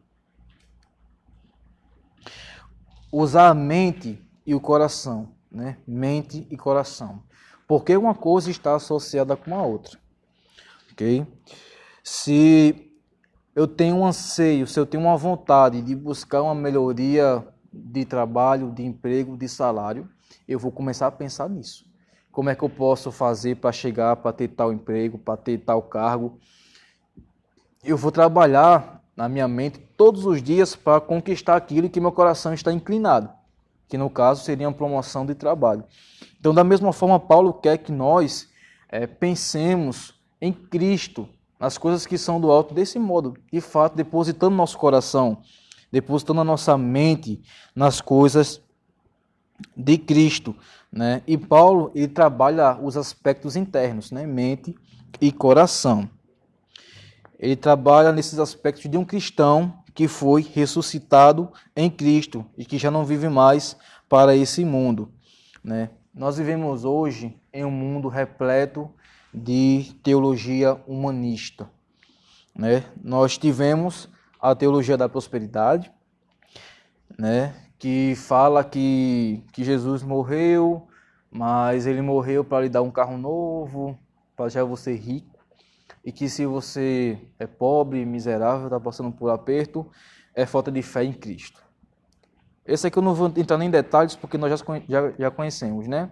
Usar 3.11 3.49
a 3.49 3.53
mente 3.53 4.21
e 4.45 4.55
o 4.55 4.59
coração, 4.59 5.29
né? 5.51 5.77
Mente 5.87 6.47
e 6.49 6.57
coração 6.57 7.23
porque 7.67 7.95
uma 7.95 8.13
coisa 8.13 8.51
está 8.51 8.75
associada 8.75 9.35
com 9.35 9.55
a 9.55 9.63
outra. 9.63 9.97
Ok? 10.91 11.25
Se 12.03 12.91
eu 13.55 13.67
tenho 13.67 13.95
um 13.95 14.05
anseio, 14.05 14.67
se 14.67 14.79
eu 14.79 14.85
tenho 14.85 15.03
uma 15.03 15.17
vontade 15.17 15.81
de 15.81 15.95
buscar 15.95 16.41
uma 16.41 16.55
melhoria 16.55 17.43
de 17.71 18.05
trabalho, 18.05 18.71
de 18.71 18.83
emprego, 18.83 19.37
de 19.37 19.47
salário, 19.47 20.07
eu 20.47 20.59
vou 20.59 20.71
começar 20.71 21.07
a 21.07 21.11
pensar 21.11 21.49
nisso. 21.49 21.85
Como 22.31 22.49
é 22.49 22.55
que 22.55 22.63
eu 22.63 22.69
posso 22.69 23.11
fazer 23.11 23.57
para 23.57 23.71
chegar, 23.71 24.15
para 24.15 24.33
ter 24.33 24.47
tal 24.47 24.73
emprego, 24.73 25.17
para 25.17 25.37
ter 25.37 25.59
tal 25.59 25.81
cargo? 25.83 26.39
Eu 27.83 27.95
vou 27.95 28.11
trabalhar 28.11 29.03
na 29.15 29.29
minha 29.29 29.47
mente 29.47 29.79
todos 29.95 30.25
os 30.25 30.41
dias 30.41 30.75
para 30.75 30.99
conquistar 30.99 31.55
aquilo 31.55 31.89
que 31.89 31.99
meu 31.99 32.11
coração 32.11 32.53
está 32.53 32.73
inclinado, 32.73 33.29
que 33.87 33.97
no 33.97 34.09
caso 34.09 34.43
seria 34.43 34.67
uma 34.67 34.73
promoção 34.73 35.25
de 35.25 35.35
trabalho. 35.35 35.83
Então, 36.39 36.53
da 36.53 36.63
mesma 36.63 36.91
forma, 36.91 37.19
Paulo 37.19 37.53
quer 37.53 37.77
que 37.77 37.91
nós 37.91 38.49
é, 38.89 39.05
pensemos 39.05 40.15
em 40.41 40.51
Cristo, 40.51 41.29
nas 41.59 41.77
coisas 41.77 42.05
que 42.05 42.17
são 42.17 42.41
do 42.41 42.51
alto, 42.51 42.73
desse 42.73 42.97
modo, 42.97 43.35
de 43.51 43.61
fato, 43.61 43.95
depositando 43.95 44.55
nosso 44.55 44.77
coração, 44.77 45.41
depositando 45.91 46.41
a 46.41 46.43
nossa 46.43 46.77
mente 46.77 47.41
nas 47.75 48.01
coisas 48.01 48.62
de 49.75 49.97
Cristo. 49.97 50.55
Né? 50.91 51.21
E 51.25 51.37
Paulo 51.37 51.91
ele 51.95 52.07
trabalha 52.07 52.77
os 52.77 52.97
aspectos 52.97 53.55
internos, 53.55 54.11
né? 54.11 54.25
mente 54.25 54.75
e 55.19 55.31
coração. 55.31 56.09
Ele 57.39 57.55
trabalha 57.55 58.11
nesses 58.11 58.39
aspectos 58.39 58.89
de 58.89 58.97
um 58.97 59.03
cristão 59.03 59.83
que 59.93 60.07
foi 60.07 60.41
ressuscitado 60.41 61.51
em 61.75 61.89
Cristo 61.89 62.45
e 62.57 62.65
que 62.65 62.77
já 62.77 62.89
não 62.89 63.05
vive 63.05 63.29
mais 63.29 63.75
para 64.07 64.35
esse 64.35 64.63
mundo. 64.63 65.11
Né? 65.63 65.89
Nós 66.13 66.37
vivemos 66.37 66.85
hoje 66.85 67.35
em 67.51 67.63
um 67.65 67.71
mundo 67.71 68.07
repleto 68.07 68.89
de 69.33 69.93
teologia 70.03 70.79
humanista. 70.87 71.69
Né? 72.55 72.83
Nós 73.03 73.37
tivemos 73.37 74.09
a 74.39 74.53
teologia 74.53 74.97
da 74.97 75.09
prosperidade, 75.09 75.91
né? 77.17 77.55
Que 77.83 78.15
fala 78.15 78.63
que, 78.63 79.43
que 79.51 79.61
Jesus 79.61 80.03
morreu, 80.03 80.87
mas 81.29 81.85
ele 81.85 82.01
morreu 82.01 82.41
para 82.41 82.61
lhe 82.61 82.69
dar 82.69 82.81
um 82.81 82.89
carro 82.89 83.17
novo, 83.17 83.99
para 84.37 84.47
já 84.47 84.63
você 84.63 84.95
rico, 84.95 85.37
e 86.01 86.09
que 86.09 86.29
se 86.29 86.45
você 86.45 87.19
é 87.37 87.45
pobre, 87.45 88.05
miserável, 88.05 88.67
está 88.67 88.79
passando 88.79 89.11
por 89.11 89.29
aperto, 89.29 89.85
é 90.33 90.45
falta 90.45 90.71
de 90.71 90.81
fé 90.81 91.03
em 91.03 91.11
Cristo. 91.11 91.61
Esse 92.65 92.87
aqui 92.87 92.97
eu 92.97 93.03
não 93.03 93.13
vou 93.13 93.27
entrar 93.35 93.57
nem 93.57 93.67
em 93.67 93.71
detalhes 93.71 94.15
porque 94.15 94.37
nós 94.37 94.57
já, 94.57 94.65
já, 94.87 95.11
já 95.19 95.29
conhecemos, 95.29 95.85
né? 95.85 96.09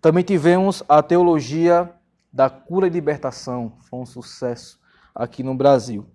Também 0.00 0.22
tivemos 0.22 0.84
a 0.88 1.02
teologia 1.02 1.92
da 2.32 2.48
cura 2.48 2.86
e 2.86 2.90
libertação, 2.90 3.72
foi 3.90 3.98
um 3.98 4.06
sucesso 4.06 4.78
aqui 5.12 5.42
no 5.42 5.56
Brasil. 5.56 6.06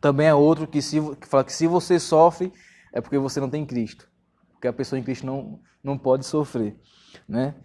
Também 0.00 0.28
é 0.28 0.34
outro 0.34 0.64
que, 0.64 0.80
se, 0.80 1.00
que 1.16 1.26
fala 1.26 1.42
que 1.42 1.52
se 1.52 1.66
você 1.66 1.98
sofre 1.98 2.52
é 2.94 3.00
porque 3.00 3.18
você 3.18 3.40
não 3.40 3.50
tem 3.50 3.66
Cristo, 3.66 4.08
porque 4.52 4.68
a 4.68 4.72
pessoa 4.72 4.98
em 4.98 5.02
Cristo 5.02 5.26
não, 5.26 5.58
não 5.82 5.98
pode 5.98 6.24
sofrer, 6.24 6.76
né? 7.28 7.56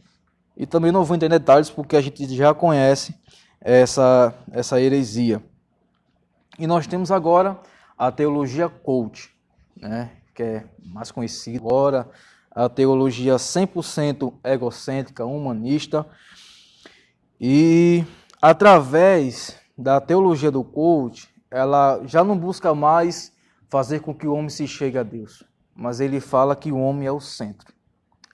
E 0.58 0.66
também 0.66 0.92
não 0.92 1.06
vou 1.06 1.16
entrar 1.16 1.28
em 1.28 1.30
detalhes 1.30 1.70
porque 1.70 1.96
a 1.96 2.02
gente 2.02 2.36
já 2.36 2.52
conhece 2.54 3.16
essa, 3.62 4.34
essa 4.52 4.82
heresia. 4.82 5.42
E 6.58 6.66
nós 6.66 6.88
temos 6.88 7.12
agora 7.12 7.58
a 7.98 8.12
teologia 8.12 8.68
coach, 8.68 9.32
né? 9.78 10.12
que 10.34 10.44
é 10.44 10.66
mais 10.84 11.12
conhecido 11.12 11.68
agora, 11.68 12.10
a 12.52 12.68
teologia 12.68 13.36
100% 13.36 14.34
egocêntrica, 14.44 15.26
humanista. 15.26 16.06
E 17.40 18.04
através 18.42 19.56
da 19.78 20.02
teologia 20.02 20.50
do 20.50 20.64
coach, 20.64 21.30
ela 21.52 22.02
já 22.06 22.24
não 22.24 22.38
busca 22.38 22.74
mais 22.74 23.32
fazer 23.70 24.00
com 24.00 24.14
que 24.14 24.28
o 24.28 24.34
homem 24.34 24.50
se 24.50 24.68
chegue 24.68 24.98
a 24.98 25.04
Deus, 25.04 25.44
mas 25.76 26.00
ele 26.00 26.20
fala 26.20 26.56
que 26.56 26.72
o 26.72 26.80
homem 26.80 27.08
é 27.08 27.12
o 27.12 27.20
centro, 27.20 27.74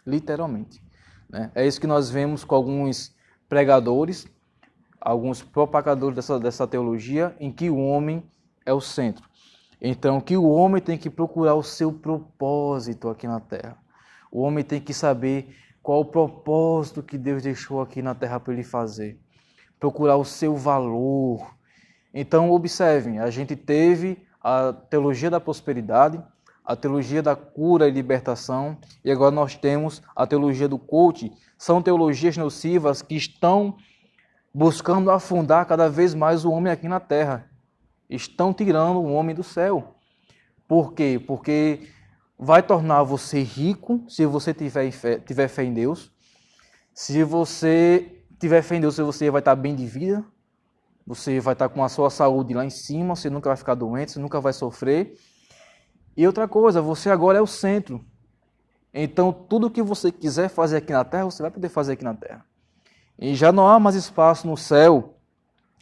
literalmente. 0.06 0.82
Né? 1.30 1.52
É 1.54 1.67
isso 1.67 1.80
que 1.80 1.88
nós 1.88 2.10
vemos 2.10 2.43
com 2.43 2.56
alguns 2.56 3.13
pregadores, 3.50 4.28
alguns 5.00 5.43
propagadores 5.43 6.15
dessa, 6.15 6.39
dessa 6.39 6.67
teologia, 6.67 7.36
em 7.39 7.52
que 7.52 7.69
o 7.69 7.78
homem 7.78 8.24
é 8.65 8.74
o 8.74 8.82
centro. 8.82 9.30
Então, 9.82 10.21
que 10.21 10.38
o 10.38 10.50
homem 10.50 10.82
tem 10.82 10.98
que 10.98 11.10
procurar 11.10 11.54
o 11.54 11.62
seu 11.62 11.91
propósito 11.91 13.10
aqui 13.10 13.28
na 13.28 13.39
terra. 13.39 13.78
O 14.32 14.41
homem 14.41 14.63
tem 14.63 14.80
que 14.82 14.93
saber 14.93 15.56
qual 15.84 16.02
o 16.02 16.06
propósito 16.06 17.04
que 17.04 17.17
Deus 17.17 17.43
deixou 17.43 17.82
aqui 17.82 18.02
na 18.02 18.15
terra 18.15 18.39
para 18.39 18.54
ele 18.54 18.63
fazer. 18.63 19.19
Procurar 19.80 20.15
o 20.15 20.26
seu 20.26 20.56
valor, 20.56 21.54
Então, 22.12 22.50
observem, 22.50 23.19
a 23.19 23.30
gente 23.30 23.58
teve 23.58 24.26
a 24.47 24.71
teologia 24.71 25.31
da 25.31 25.39
prosperidade, 25.39 26.23
a 26.63 26.75
teologia 26.75 27.23
da 27.23 27.36
cura 27.36 27.88
e 27.88 27.91
libertação, 27.91 28.77
e 29.03 29.12
agora 29.12 29.31
nós 29.31 29.55
temos 29.55 30.03
a 30.15 30.27
teologia 30.27 30.67
do 30.67 30.77
coach. 30.77 31.31
São 31.58 31.81
teologias 31.81 32.38
nocivas 32.38 33.01
que 33.01 33.15
estão 33.15 33.75
buscando 34.53 35.10
afundar 35.10 35.65
cada 35.65 35.89
vez 35.89 36.13
mais 36.13 36.45
o 36.45 36.51
homem 36.51 36.71
aqui 36.71 36.88
na 36.88 36.99
terra. 36.99 37.49
Estão 38.08 38.53
tirando 38.53 38.97
o 38.97 39.13
homem 39.13 39.34
do 39.34 39.41
céu. 39.41 39.95
Por 40.67 40.93
quê? 40.93 41.19
Porque 41.25 41.88
vai 42.38 42.62
tornar 42.62 43.01
você 43.01 43.41
rico 43.41 44.05
se 44.08 44.27
você 44.27 44.53
tiver 44.53 44.91
fé, 44.91 45.17
tiver 45.17 45.47
fé 45.47 45.63
em 45.63 45.73
Deus. 45.73 46.12
Se 46.93 47.23
você 47.23 48.21
tiver 48.39 48.62
fé 48.62 48.75
em 48.75 48.81
Deus, 48.81 48.97
você 48.97 49.31
vai 49.31 49.41
estar 49.41 49.55
bem 49.55 49.75
de 49.75 49.88
vida. 49.88 50.23
Você 51.06 51.39
vai 51.39 51.54
estar 51.54 51.70
com 51.70 51.84
a 51.84 51.89
sua 51.89 52.10
saúde 52.10 52.54
lá 52.54 52.65
em 52.65 52.70
cima, 52.70 53.15
você 53.15 53.30
nunca 53.30 53.50
vai 53.50 53.58
ficar 53.58 53.76
doente, 53.76 54.12
você 54.12 54.20
nunca 54.20 54.41
vai 54.41 54.54
sofrer. 54.54 55.15
E 56.18 56.26
outra 56.26 56.48
coisa, 56.48 56.82
você 56.82 57.10
agora 57.10 57.38
é 57.38 57.41
o 57.41 57.48
centro. 57.48 58.04
Então, 58.91 59.32
tudo 59.32 59.70
que 59.70 59.84
você 59.84 60.12
quiser 60.12 60.50
fazer 60.50 60.78
aqui 60.78 60.94
na 60.94 61.04
terra, 61.04 61.26
você 61.26 61.41
vai 61.44 61.52
poder 61.52 61.70
fazer 61.70 61.94
aqui 61.94 62.04
na 62.04 62.13
terra. 62.13 62.46
E 63.20 63.36
já 63.36 63.52
não 63.52 63.68
há 63.68 63.80
mais 63.80 63.96
espaço 63.96 64.48
no 64.48 64.58
céu, 64.58 65.18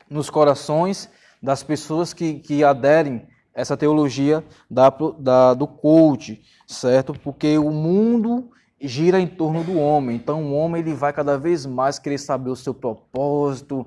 nos 0.09 0.29
corações 0.29 1.09
das 1.41 1.63
pessoas 1.63 2.13
que, 2.13 2.39
que 2.39 2.63
aderem 2.63 3.27
a 3.55 3.61
essa 3.61 3.77
teologia 3.77 4.43
da, 4.69 4.89
da, 5.19 5.53
do 5.53 5.67
coach, 5.67 6.41
certo? 6.67 7.13
Porque 7.13 7.57
o 7.57 7.71
mundo 7.71 8.49
gira 8.81 9.19
em 9.19 9.27
torno 9.27 9.63
do 9.63 9.77
homem. 9.77 10.15
Então, 10.15 10.43
o 10.43 10.53
homem 10.55 10.81
ele 10.81 10.93
vai 10.93 11.13
cada 11.13 11.37
vez 11.37 11.65
mais 11.65 11.99
querer 11.99 12.17
saber 12.17 12.49
o 12.49 12.55
seu 12.55 12.73
propósito, 12.73 13.85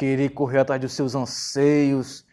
querer 0.00 0.30
correr 0.30 0.60
atrás 0.60 0.80
dos 0.80 0.94
seus 0.94 1.14
anseios, 1.14 2.24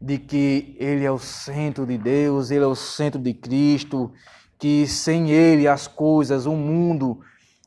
de 0.00 0.16
que 0.16 0.74
ele 0.80 1.04
é 1.04 1.10
o 1.10 1.18
centro 1.18 1.84
de 1.84 1.98
Deus, 1.98 2.50
ele 2.50 2.64
é 2.64 2.66
o 2.66 2.74
centro 2.74 3.20
de 3.20 3.34
Cristo, 3.34 4.10
que 4.58 4.86
sem 4.86 5.30
ele 5.30 5.68
as 5.68 5.86
coisas, 5.86 6.46
o 6.46 6.52
mundo, 6.52 7.20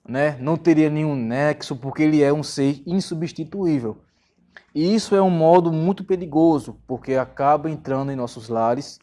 né, 0.09 0.35
não 0.39 0.57
teria 0.57 0.89
nenhum 0.89 1.15
nexo, 1.15 1.75
porque 1.75 2.01
ele 2.01 2.23
é 2.23 2.33
um 2.33 2.41
ser 2.41 2.81
insubstituível. 2.87 4.01
E 4.73 4.95
isso 4.95 5.15
é 5.15 5.21
um 5.21 5.29
modo 5.29 5.71
muito 5.71 6.03
perigoso, 6.03 6.75
porque 6.87 7.13
acaba 7.13 7.69
entrando 7.69 8.11
em 8.11 8.15
nossos 8.15 8.49
lares, 8.49 8.97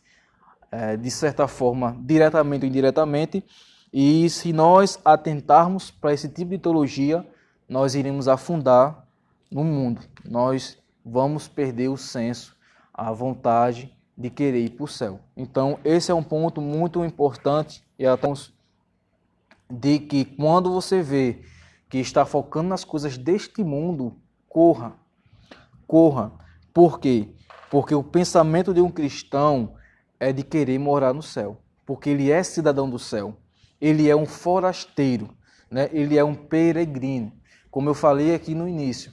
é, 0.72 0.96
de 0.96 1.12
certa 1.12 1.46
forma, 1.46 1.96
diretamente 2.00 2.64
ou 2.64 2.68
indiretamente, 2.68 3.44
e 3.92 4.28
se 4.28 4.52
nós 4.52 4.98
atentarmos 5.04 5.92
para 5.92 6.12
esse 6.12 6.28
tipo 6.28 6.50
de 6.50 6.58
teologia, 6.58 7.24
nós 7.68 7.94
iremos 7.94 8.26
afundar 8.26 9.08
no 9.50 9.64
mundo. 9.64 10.02
Nós 10.24 10.78
vamos 11.04 11.48
perder 11.48 11.88
o 11.88 11.96
senso 11.96 12.56
a 12.92 13.10
vontade 13.12 13.94
de 14.16 14.28
querer 14.28 14.64
ir 14.64 14.70
para 14.70 14.84
o 14.84 14.88
céu. 14.88 15.20
Então, 15.36 15.78
esse 15.84 16.10
é 16.10 16.14
um 16.14 16.22
ponto 16.22 16.60
muito 16.60 17.04
importante 17.04 17.82
e 17.98 18.04
de 19.70 19.98
que 19.98 20.24
quando 20.24 20.72
você 20.72 21.00
vê 21.00 21.42
que 21.88 21.98
está 21.98 22.24
focando 22.24 22.68
nas 22.68 22.84
coisas 22.84 23.16
deste 23.16 23.64
mundo, 23.64 24.16
corra. 24.48 24.92
Corra. 25.86 26.32
Por 26.72 27.00
quê? 27.00 27.28
Porque 27.70 27.94
o 27.94 28.02
pensamento 28.02 28.74
de 28.74 28.80
um 28.80 28.90
cristão 28.90 29.74
é 30.18 30.32
de 30.32 30.42
querer 30.42 30.78
morar 30.78 31.14
no 31.14 31.22
céu, 31.22 31.60
porque 31.86 32.10
ele 32.10 32.30
é 32.30 32.42
cidadão 32.42 32.88
do 32.88 32.98
céu. 32.98 33.36
Ele 33.80 34.08
é 34.08 34.14
um 34.14 34.26
forasteiro, 34.26 35.34
né? 35.70 35.88
Ele 35.92 36.18
é 36.18 36.22
um 36.22 36.34
peregrino. 36.34 37.32
Como 37.70 37.88
eu 37.88 37.94
falei 37.94 38.34
aqui 38.34 38.54
no 38.54 38.68
início, 38.68 39.12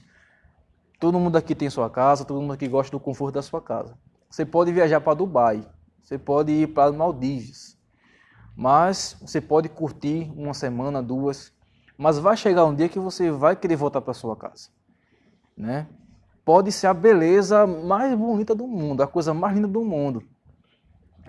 Todo 0.99 1.19
mundo 1.19 1.35
aqui 1.35 1.53
tem 1.53 1.69
sua 1.69 1.89
casa, 1.89 2.25
todo 2.25 2.41
mundo 2.41 2.53
aqui 2.53 2.67
gosta 2.67 2.91
do 2.91 2.99
conforto 2.99 3.35
da 3.35 3.41
sua 3.43 3.61
casa. 3.61 3.95
Você 4.29 4.45
pode 4.45 4.71
viajar 4.71 4.99
para 4.99 5.13
Dubai, 5.13 5.63
você 6.03 6.17
pode 6.17 6.51
ir 6.51 6.67
para 6.67 6.91
Maldivas, 6.91 7.77
mas 8.55 9.15
você 9.21 9.39
pode 9.39 9.69
curtir 9.69 10.31
uma 10.35 10.53
semana, 10.55 11.03
duas, 11.03 11.53
mas 11.97 12.17
vai 12.17 12.35
chegar 12.35 12.65
um 12.65 12.73
dia 12.73 12.89
que 12.89 12.99
você 12.99 13.29
vai 13.29 13.55
querer 13.55 13.75
voltar 13.75 14.01
para 14.01 14.13
sua 14.13 14.35
casa, 14.35 14.69
né? 15.55 15.87
Pode 16.43 16.71
ser 16.71 16.87
a 16.87 16.93
beleza 16.93 17.67
mais 17.67 18.17
bonita 18.17 18.55
do 18.55 18.65
mundo, 18.67 19.03
a 19.03 19.07
coisa 19.07 19.33
mais 19.33 19.55
linda 19.55 19.67
do 19.67 19.83
mundo, 19.83 20.23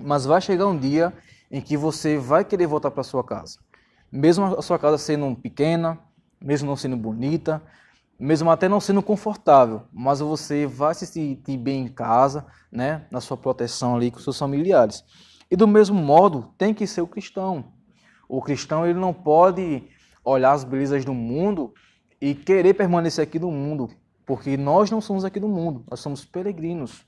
mas 0.00 0.24
vai 0.24 0.40
chegar 0.40 0.66
um 0.66 0.78
dia 0.78 1.12
em 1.50 1.60
que 1.60 1.76
você 1.76 2.16
vai 2.16 2.44
querer 2.44 2.66
voltar 2.66 2.90
para 2.90 3.02
sua 3.02 3.22
casa, 3.22 3.58
mesmo 4.10 4.44
a 4.44 4.62
sua 4.62 4.78
casa 4.78 4.96
sendo 4.96 5.34
pequena, 5.36 5.98
mesmo 6.40 6.68
não 6.68 6.76
sendo 6.76 6.96
bonita, 6.96 7.62
mesmo 8.18 8.50
até 8.50 8.68
não 8.68 8.80
sendo 8.80 9.00
confortável, 9.00 9.82
mas 9.92 10.18
você 10.18 10.66
vai 10.66 10.92
se 10.92 11.06
sentir 11.06 11.56
bem 11.56 11.84
em 11.84 11.88
casa, 11.88 12.44
né, 12.70 13.06
na 13.12 13.20
sua 13.20 13.36
proteção 13.36 13.94
ali 13.94 14.10
com 14.10 14.18
seus 14.18 14.36
familiares. 14.36 15.04
E 15.48 15.54
do 15.54 15.68
mesmo 15.68 15.94
modo, 15.94 16.52
tem 16.58 16.74
que 16.74 16.86
ser 16.86 17.00
o 17.00 17.06
cristão. 17.06 17.72
O 18.28 18.42
cristão 18.42 18.84
ele 18.84 18.98
não 18.98 19.14
pode 19.14 19.84
olhar 20.24 20.52
as 20.52 20.64
belezas 20.64 21.04
do 21.04 21.14
mundo 21.14 21.72
e 22.20 22.34
querer 22.34 22.74
permanecer 22.74 23.22
aqui 23.22 23.38
no 23.38 23.52
mundo, 23.52 23.88
porque 24.26 24.56
nós 24.56 24.90
não 24.90 25.00
somos 25.00 25.24
aqui 25.24 25.38
do 25.38 25.48
mundo, 25.48 25.84
nós 25.88 26.00
somos 26.00 26.24
peregrinos. 26.24 27.06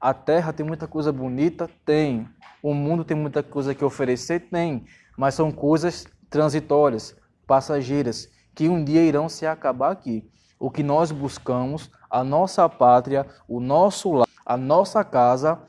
A 0.00 0.14
terra 0.14 0.52
tem 0.52 0.64
muita 0.64 0.86
coisa 0.86 1.12
bonita, 1.12 1.68
tem. 1.84 2.28
O 2.62 2.72
mundo 2.72 3.04
tem 3.04 3.16
muita 3.16 3.42
coisa 3.42 3.74
que 3.74 3.84
oferecer, 3.84 4.48
tem, 4.48 4.86
mas 5.18 5.34
são 5.34 5.50
coisas 5.50 6.06
transitórias, 6.30 7.16
passageiras, 7.46 8.30
que 8.54 8.68
um 8.68 8.82
dia 8.82 9.02
irão 9.02 9.28
se 9.28 9.44
acabar 9.44 9.90
aqui 9.90 10.30
o 10.58 10.70
que 10.70 10.82
nós 10.82 11.10
buscamos, 11.10 11.90
a 12.10 12.24
nossa 12.24 12.68
pátria, 12.68 13.26
o 13.46 13.60
nosso 13.60 14.12
lar, 14.12 14.28
a 14.44 14.56
nossa 14.56 15.04
casa 15.04 15.60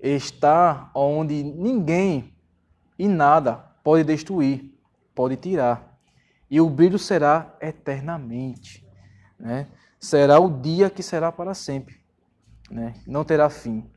está 0.00 0.90
onde 0.94 1.42
ninguém 1.42 2.34
e 2.98 3.06
nada 3.06 3.54
pode 3.84 4.04
destruir, 4.04 4.74
pode 5.14 5.36
tirar. 5.36 5.96
E 6.50 6.60
o 6.60 6.68
brilho 6.68 6.98
será 6.98 7.54
eternamente. 7.60 8.86
Né? 9.38 9.66
Será 9.98 10.40
o 10.40 10.50
dia 10.60 10.88
que 10.88 11.02
será 11.02 11.30
para 11.30 11.54
sempre. 11.54 11.96
Né? 12.70 12.94
Não 13.06 13.24
terá 13.24 13.48
fim. 13.50 13.88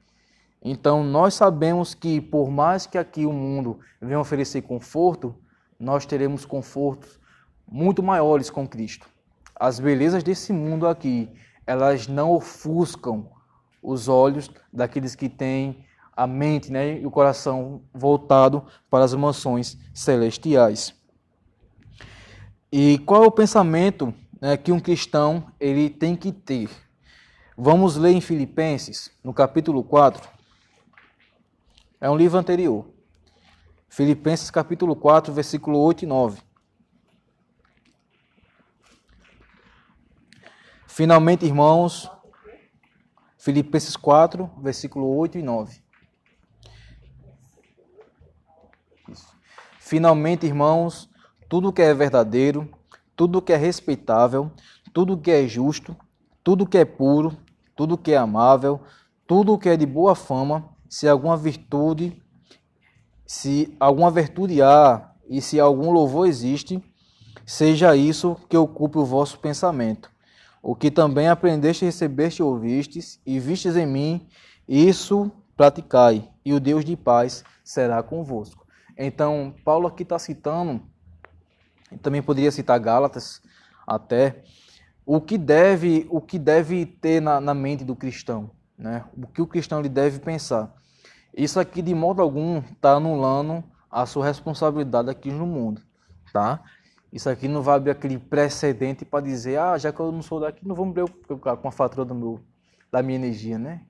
Então 0.62 1.04
nós 1.04 1.34
sabemos 1.34 1.94
que 1.94 2.20
por 2.20 2.50
mais 2.50 2.86
que 2.86 2.98
aqui 2.98 3.26
o 3.26 3.32
mundo 3.32 3.80
venha 4.02 4.20
oferecer 4.20 4.62
conforto, 4.62 5.36
nós 5.80 6.06
teremos 6.06 6.46
confortos 6.46 7.20
muito 7.65 8.04
maiores 8.04 8.50
com 8.50 8.68
Cristo 8.68 9.08
as 9.60 9.80
belezas 9.80 10.24
desse 10.24 10.54
mundo 10.54 10.88
aqui, 10.88 11.30
elas 11.67 12.08
não 12.08 12.32
ofuscam 12.32 13.30
os 13.84 14.08
olhos 14.08 14.50
daqueles 14.72 15.15
que 15.15 15.28
têm 15.28 15.86
a 16.15 16.26
mente 16.26 16.72
né, 16.72 17.00
e 17.00 17.06
o 17.06 17.12
coração 17.12 17.82
voltado 17.93 18.65
para 18.89 19.04
as 19.04 19.13
mansões 19.13 19.78
celestiais. 19.93 20.93
E 22.72 23.00
qual 23.00 23.24
é 23.24 23.28
o 23.28 23.32
pensamento 23.32 24.13
né, 24.39 24.56
que 24.56 24.72
um 24.72 24.80
cristão 24.80 25.52
ele 25.60 25.89
tem 25.89 26.15
que 26.15 26.32
ter? 26.32 26.69
Vamos 27.58 27.98
ler 27.98 28.12
em 28.12 28.22
Filipenses, 28.22 29.12
no 29.24 29.34
capítulo 29.34 29.84
4. 29.84 30.30
É 32.00 32.10
um 32.10 32.15
livro 32.15 32.38
anterior. 32.38 32.86
Filipenses 33.89 34.50
capítulo 34.50 34.95
4, 34.95 35.34
versículo 35.34 35.80
8 35.80 36.04
e 36.04 36.06
9. 36.06 36.48
Finalmente, 40.91 41.45
irmãos, 41.45 42.10
Filipenses 43.38 43.95
4, 43.95 44.49
versículo 44.58 45.08
8 45.15 45.38
e 45.38 45.43
9. 45.43 45.82
Isso. 49.08 49.28
Finalmente, 49.80 50.47
irmãos, 50.47 51.08
tudo 51.47 51.71
que 51.71 51.84
é 51.84 51.93
verdadeiro, 51.93 52.67
tudo 53.15 53.41
que 53.41 53.54
é 53.54 53.56
respeitável, 53.56 54.52
tudo 54.91 55.17
que 55.17 55.30
é 55.30 55.47
justo, 55.47 55.95
tudo 56.43 56.65
que 56.65 56.80
é 56.80 56.84
puro, 56.84 57.38
tudo 57.75 57.97
que 57.97 58.12
é 58.12 58.17
amável, 58.17 58.82
tudo 59.28 59.60
que 59.60 59.69
é 59.69 59.78
de 59.78 59.86
boa 59.86 60.15
fama, 60.15 60.75
se 60.89 61.08
alguma 61.08 61.38
virtude, 61.38 62.19
se 63.28 63.78
alguma 63.80 64.10
virtude 64.10 64.60
há 64.62 65.12
e 65.30 65.39
se 65.39 65.60
algum 65.60 65.91
louvor 65.91 66.28
existe, 66.28 66.84
seja 67.45 67.95
isso 67.95 68.36
que 68.49 68.58
ocupe 68.58 68.97
o 68.97 69.06
vosso 69.06 69.39
pensamento 69.39 70.10
o 70.62 70.76
que 70.76 70.91
também 70.91 71.28
aprendeste, 71.28 71.86
recebeste 71.86 72.43
ouvistes, 72.43 73.19
e 73.26 73.39
vistes 73.39 73.76
em 73.76 73.86
mim, 73.86 74.28
isso 74.67 75.32
praticai, 75.56 76.30
e 76.43 76.54
o 76.54 76.60
Deus 76.60 76.84
de 76.86 76.95
paz 76.95 77.43
será 77.63 78.02
convosco. 78.04 78.65
Então, 78.98 79.54
Paulo 79.63 79.88
aqui 79.88 80.04
está 80.04 80.19
citando, 80.19 80.82
também 82.02 82.22
poderia 82.22 82.52
citar 82.52 82.80
Gálatas 82.80 83.41
até, 83.88 84.43
o 85.06 85.19
que 85.19 85.38
deve, 85.38 86.06
o 86.10 86.22
que 86.22 86.38
deve 86.38 86.86
ter 86.86 87.22
na, 87.22 87.41
na 87.41 87.54
mente 87.54 87.84
do 87.84 87.95
cristão, 87.95 88.52
né? 88.78 89.06
o 89.17 89.26
que 89.26 89.41
o 89.41 89.48
cristão 89.48 89.80
ele 89.80 89.89
deve 89.89 90.19
pensar. 90.19 90.74
Isso 91.36 91.60
aqui, 91.60 91.82
de 91.82 91.95
modo 91.95 92.22
algum, 92.22 92.60
está 92.60 92.93
anulando 92.93 93.63
a 93.89 94.06
sua 94.06 94.26
responsabilidade 94.26 95.10
aqui 95.10 95.32
no 95.32 95.48
mundo. 95.48 95.82
Tá? 96.32 96.62
Isso 97.12 97.30
aqui 97.30 97.48
não 97.48 97.62
vai 97.62 97.76
abrir 97.76 97.91
aquele 97.91 98.17
precedente 98.17 99.04
para 99.04 99.24
dizer, 99.24 99.60
ah, 99.60 99.78
já 99.78 99.91
que 99.91 100.00
eu 100.00 100.12
não 100.12 100.22
sou 100.22 100.39
daqui, 100.39 100.67
não 100.67 100.76
vou 100.76 100.86
me 100.86 100.93
preocupar 100.93 101.58
com 101.58 101.67
a 101.67 101.72
fatura 101.72 102.06
do 102.06 102.13
meu, 102.13 102.39
da 102.91 103.02
minha 103.02 103.17
energia, 103.17 103.58
né? 103.58 103.82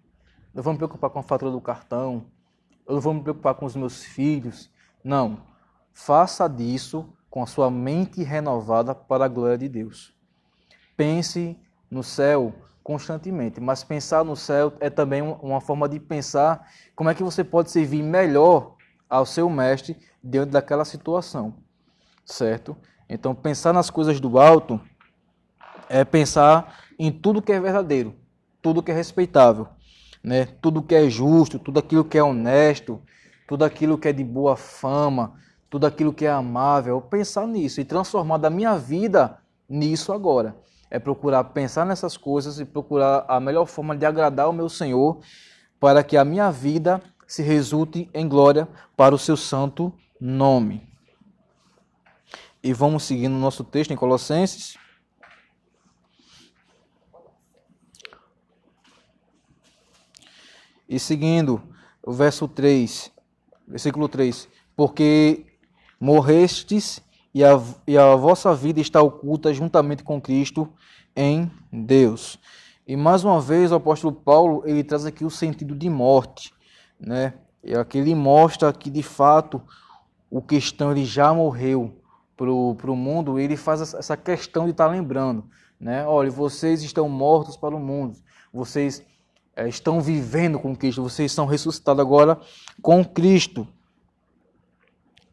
Eu 0.55 0.63
vou 0.63 0.73
me 0.73 0.77
preocupar 0.77 1.09
com 1.09 1.19
a 1.19 1.23
fatura 1.23 1.51
do 1.51 1.59
cartão, 1.59 2.25
eu 2.87 2.95
não 2.95 3.01
vou 3.01 3.13
me 3.13 3.21
preocupar 3.21 3.53
com 3.53 3.65
os 3.65 3.75
meus 3.75 4.03
filhos. 4.03 4.69
Não. 5.03 5.41
Faça 5.93 6.47
disso 6.47 7.13
com 7.29 7.43
a 7.43 7.45
sua 7.45 7.69
mente 7.69 8.23
renovada 8.23 8.95
para 8.95 9.25
a 9.25 9.27
glória 9.27 9.57
de 9.57 9.69
Deus. 9.69 10.13
Pense 10.97 11.59
no 11.91 12.03
céu 12.03 12.53
constantemente, 12.83 13.61
mas 13.61 13.83
pensar 13.83 14.23
no 14.23 14.35
céu 14.35 14.73
é 14.79 14.89
também 14.89 15.21
uma 15.21 15.61
forma 15.61 15.87
de 15.87 15.99
pensar 15.99 16.67
como 16.95 17.09
é 17.09 17.13
que 17.13 17.23
você 17.23 17.43
pode 17.43 17.69
servir 17.69 18.01
melhor 18.01 18.75
ao 19.07 19.25
seu 19.25 19.49
mestre 19.49 19.95
diante 20.23 20.49
daquela 20.49 20.83
situação, 20.83 21.53
certo? 22.25 22.75
Então, 23.09 23.33
pensar 23.33 23.73
nas 23.73 23.89
coisas 23.89 24.19
do 24.19 24.37
alto 24.37 24.79
é 25.89 26.05
pensar 26.05 26.83
em 26.99 27.11
tudo 27.11 27.41
que 27.41 27.51
é 27.51 27.59
verdadeiro, 27.59 28.13
tudo 28.61 28.83
que 28.83 28.91
é 28.91 28.93
respeitável, 28.93 29.67
né? 30.23 30.45
Tudo 30.61 30.83
que 30.83 30.93
é 30.93 31.09
justo, 31.09 31.57
tudo 31.57 31.79
aquilo 31.79 32.05
que 32.05 32.17
é 32.17 32.23
honesto, 32.23 33.01
tudo 33.47 33.65
aquilo 33.65 33.97
que 33.97 34.07
é 34.07 34.13
de 34.13 34.23
boa 34.23 34.55
fama, 34.55 35.33
tudo 35.69 35.87
aquilo 35.87 36.13
que 36.13 36.25
é 36.25 36.29
amável, 36.29 37.01
pensar 37.01 37.47
nisso 37.47 37.81
e 37.81 37.85
transformar 37.85 38.37
da 38.37 38.49
minha 38.49 38.77
vida 38.77 39.39
nisso 39.67 40.13
agora. 40.13 40.55
É 40.91 40.99
procurar 40.99 41.43
pensar 41.45 41.85
nessas 41.85 42.17
coisas 42.17 42.59
e 42.59 42.65
procurar 42.65 43.25
a 43.27 43.39
melhor 43.39 43.65
forma 43.65 43.95
de 43.95 44.05
agradar 44.05 44.49
o 44.49 44.53
meu 44.53 44.69
Senhor 44.69 45.19
para 45.79 46.03
que 46.03 46.17
a 46.17 46.25
minha 46.25 46.51
vida 46.51 47.01
se 47.27 47.41
resulte 47.41 48.09
em 48.13 48.27
glória 48.27 48.67
para 48.97 49.13
o 49.13 49.19
seu 49.19 49.37
santo 49.37 49.93
nome. 50.19 50.88
E 52.61 52.73
vamos 52.73 53.03
seguindo 53.03 53.35
o 53.35 53.39
nosso 53.39 53.63
texto 53.63 53.91
em 53.91 53.95
Colossenses. 53.95 54.77
E 60.87 60.99
seguindo 60.99 61.61
o 62.03 62.11
verso 62.11 62.47
3, 62.47 63.11
versículo 63.65 64.09
3: 64.09 64.49
Porque 64.75 65.45
morrestes 65.99 67.01
e 67.33 67.45
a, 67.45 67.61
e 67.87 67.97
a 67.97 68.15
vossa 68.15 68.53
vida 68.53 68.81
está 68.81 69.01
oculta 69.01 69.53
juntamente 69.53 70.03
com 70.03 70.19
Cristo 70.19 70.67
em 71.15 71.49
Deus. 71.71 72.39
E 72.85 72.97
mais 72.97 73.23
uma 73.23 73.39
vez 73.39 73.71
o 73.71 73.75
apóstolo 73.75 74.13
Paulo 74.13 74.63
ele 74.65 74.83
traz 74.83 75.05
aqui 75.05 75.23
o 75.23 75.29
sentido 75.29 75.75
de 75.75 75.89
morte, 75.89 76.53
né? 76.99 77.35
E 77.63 77.73
aqui 77.75 77.99
ele 77.99 78.15
mostra 78.15 78.73
que 78.73 78.89
de 78.89 79.03
fato 79.03 79.61
o 80.29 80.41
cristão 80.41 80.91
ele 80.91 81.05
já 81.05 81.33
morreu 81.33 81.98
para 82.75 82.91
o 82.91 82.95
mundo, 82.95 83.37
ele 83.37 83.57
faz 83.57 83.93
essa 83.93 84.15
questão 84.15 84.63
de 84.63 84.71
estar 84.71 84.85
tá 84.85 84.91
lembrando, 84.91 85.43
né? 85.79 86.05
Olha, 86.05 86.31
vocês 86.31 86.81
estão 86.81 87.09
mortos 87.09 87.57
para 87.57 87.75
o 87.75 87.79
mundo, 87.79 88.17
vocês 88.53 89.03
é, 89.55 89.67
estão 89.67 89.99
vivendo 89.99 90.57
com 90.57 90.73
Cristo, 90.73 91.03
vocês 91.03 91.33
são 91.33 91.45
ressuscitados 91.45 91.99
agora 91.99 92.39
com 92.81 93.03
Cristo. 93.03 93.67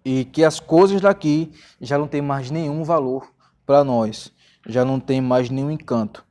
E 0.05 0.25
que 0.25 0.45
as 0.45 0.59
coisas 0.59 1.01
daqui 1.01 1.53
já 1.81 1.97
não 1.97 2.09
têm 2.09 2.23
mais 2.23 2.51
nenhum 2.51 2.83
valor 2.83 3.33
para 3.65 3.85
nós, 3.85 4.33
já 4.67 4.85
não 4.85 4.99
tem 4.99 5.21
mais 5.21 5.49
nenhum 5.49 5.71
encanto. 5.71 6.25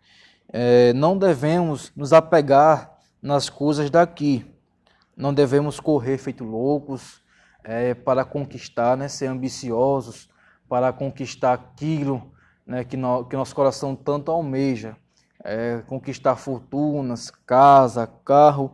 É, 0.50 0.92
não 0.94 1.18
devemos 1.18 1.92
nos 1.96 2.12
apegar 2.12 2.98
nas 3.22 3.50
coisas 3.50 3.90
daqui, 3.90 4.46
não 5.16 5.34
devemos 5.34 5.80
correr 5.80 6.18
feito 6.18 6.44
loucos 6.44 7.22
é, 7.64 7.94
para 7.94 8.24
conquistar, 8.26 8.96
né, 8.98 9.08
ser 9.08 9.28
ambiciosos 9.28 10.30
para 10.68 10.92
conquistar 10.92 11.54
aquilo 11.54 12.32
né, 12.66 12.84
que, 12.84 12.98
no, 12.98 13.26
que 13.26 13.36
nosso 13.36 13.56
coração 13.56 13.96
tanto 13.96 14.32
almeja 14.32 14.98
é, 15.46 15.84
conquistar 15.88 16.36
fortunas, 16.36 17.30
casa, 17.30 18.08
carro, 18.26 18.74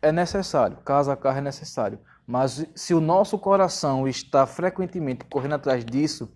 é 0.00 0.10
necessário. 0.10 0.78
Casa, 0.78 1.14
carro 1.14 1.38
é 1.38 1.42
necessário. 1.42 1.98
Mas 2.26 2.66
se 2.74 2.94
o 2.94 3.00
nosso 3.00 3.38
coração 3.38 4.08
está 4.08 4.46
frequentemente 4.46 5.24
correndo 5.26 5.54
atrás 5.54 5.84
disso, 5.84 6.32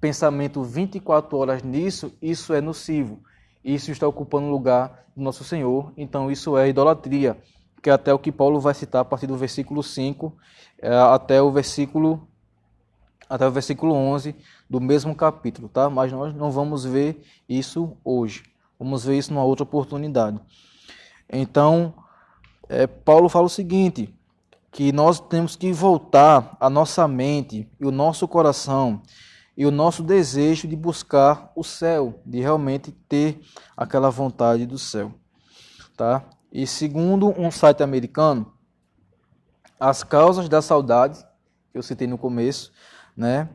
pensamento 0.00 0.62
24 0.62 1.36
horas 1.38 1.62
nisso, 1.62 2.12
isso 2.20 2.52
é 2.52 2.60
nocivo. 2.60 3.22
Isso 3.64 3.90
está 3.90 4.06
ocupando 4.06 4.46
o 4.46 4.50
lugar 4.50 5.06
do 5.16 5.22
nosso 5.22 5.42
Senhor, 5.42 5.92
então 5.96 6.30
isso 6.30 6.56
é 6.56 6.68
idolatria, 6.68 7.38
que 7.82 7.90
é 7.90 7.92
até 7.92 8.12
o 8.12 8.18
que 8.18 8.32
Paulo 8.32 8.60
vai 8.60 8.74
citar 8.74 9.02
a 9.02 9.04
partir 9.04 9.26
do 9.26 9.36
versículo 9.36 9.82
5 9.82 10.36
é, 10.80 10.94
até 10.96 11.42
o 11.42 11.50
versículo 11.50 12.28
até 13.30 13.46
o 13.46 13.50
versículo 13.52 13.94
11 13.94 14.34
do 14.68 14.80
mesmo 14.80 15.14
capítulo, 15.14 15.68
tá? 15.68 15.88
Mas 15.88 16.10
nós 16.10 16.34
não 16.34 16.50
vamos 16.50 16.84
ver 16.84 17.24
isso 17.48 17.96
hoje. 18.04 18.42
Vamos 18.76 19.04
ver 19.04 19.16
isso 19.16 19.32
numa 19.32 19.44
outra 19.44 19.62
oportunidade. 19.62 20.40
Então, 21.32 21.94
é, 22.68 22.88
Paulo 22.88 23.28
fala 23.28 23.46
o 23.46 23.50
seguinte: 23.50 24.12
que 24.72 24.90
nós 24.90 25.20
temos 25.20 25.54
que 25.54 25.72
voltar 25.72 26.56
a 26.58 26.68
nossa 26.68 27.06
mente 27.06 27.70
e 27.78 27.86
o 27.86 27.92
nosso 27.92 28.26
coração 28.26 29.00
e 29.56 29.66
o 29.66 29.70
nosso 29.70 30.02
desejo 30.02 30.66
de 30.66 30.74
buscar 30.74 31.52
o 31.54 31.62
céu, 31.62 32.20
de 32.24 32.40
realmente 32.40 32.90
ter 32.90 33.40
aquela 33.76 34.08
vontade 34.08 34.64
do 34.64 34.78
céu, 34.78 35.12
tá? 35.96 36.24
E 36.50 36.66
segundo 36.66 37.28
um 37.38 37.50
site 37.50 37.82
americano, 37.82 38.52
as 39.78 40.02
causas 40.02 40.48
da 40.48 40.62
saudade, 40.62 41.22
que 41.70 41.78
eu 41.78 41.82
citei 41.82 42.06
no 42.06 42.16
começo, 42.16 42.72
né, 43.20 43.50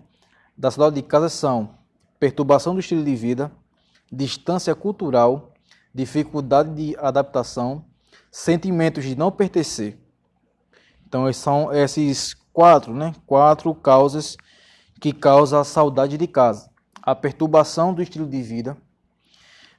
da 0.55 0.69
saudade 0.69 1.01
de 1.01 1.01
casa 1.01 1.27
são 1.27 1.71
perturbação 2.19 2.75
do 2.75 2.79
estilo 2.79 3.03
de 3.03 3.15
vida, 3.15 3.51
distância 4.11 4.75
cultural, 4.75 5.53
dificuldade 5.91 6.69
de 6.75 6.95
adaptação, 6.97 7.83
sentimentos 8.31 9.03
de 9.03 9.15
não 9.15 9.31
pertencer. 9.31 9.97
Então, 11.07 11.31
são 11.33 11.73
esses 11.73 12.35
quatro, 12.53 12.93
né? 12.93 13.15
Quatro 13.25 13.73
causas 13.73 14.37
que 15.01 15.11
causam 15.11 15.59
a 15.59 15.63
saudade 15.63 16.15
de 16.15 16.27
casa. 16.27 16.69
A 17.01 17.15
perturbação 17.15 17.91
do 17.91 18.03
estilo 18.03 18.27
de 18.27 18.41
vida, 18.43 18.77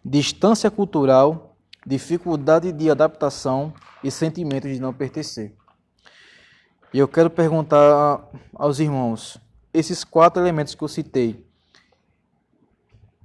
distância 0.05 0.70
cultural, 0.70 1.57
dificuldade 1.87 2.72
de 2.72 2.90
adaptação 2.90 3.72
e 4.03 4.11
sentimentos 4.11 4.72
de 4.72 4.81
não 4.81 4.92
pertencer. 4.92 5.55
E 6.92 6.99
eu 6.99 7.07
quero 7.07 7.31
perguntar 7.31 8.29
aos 8.55 8.79
irmãos, 8.79 9.38
esses 9.78 10.04
quatro 10.04 10.42
elementos 10.42 10.74
que 10.74 10.82
eu 10.82 10.88
citei, 10.88 11.46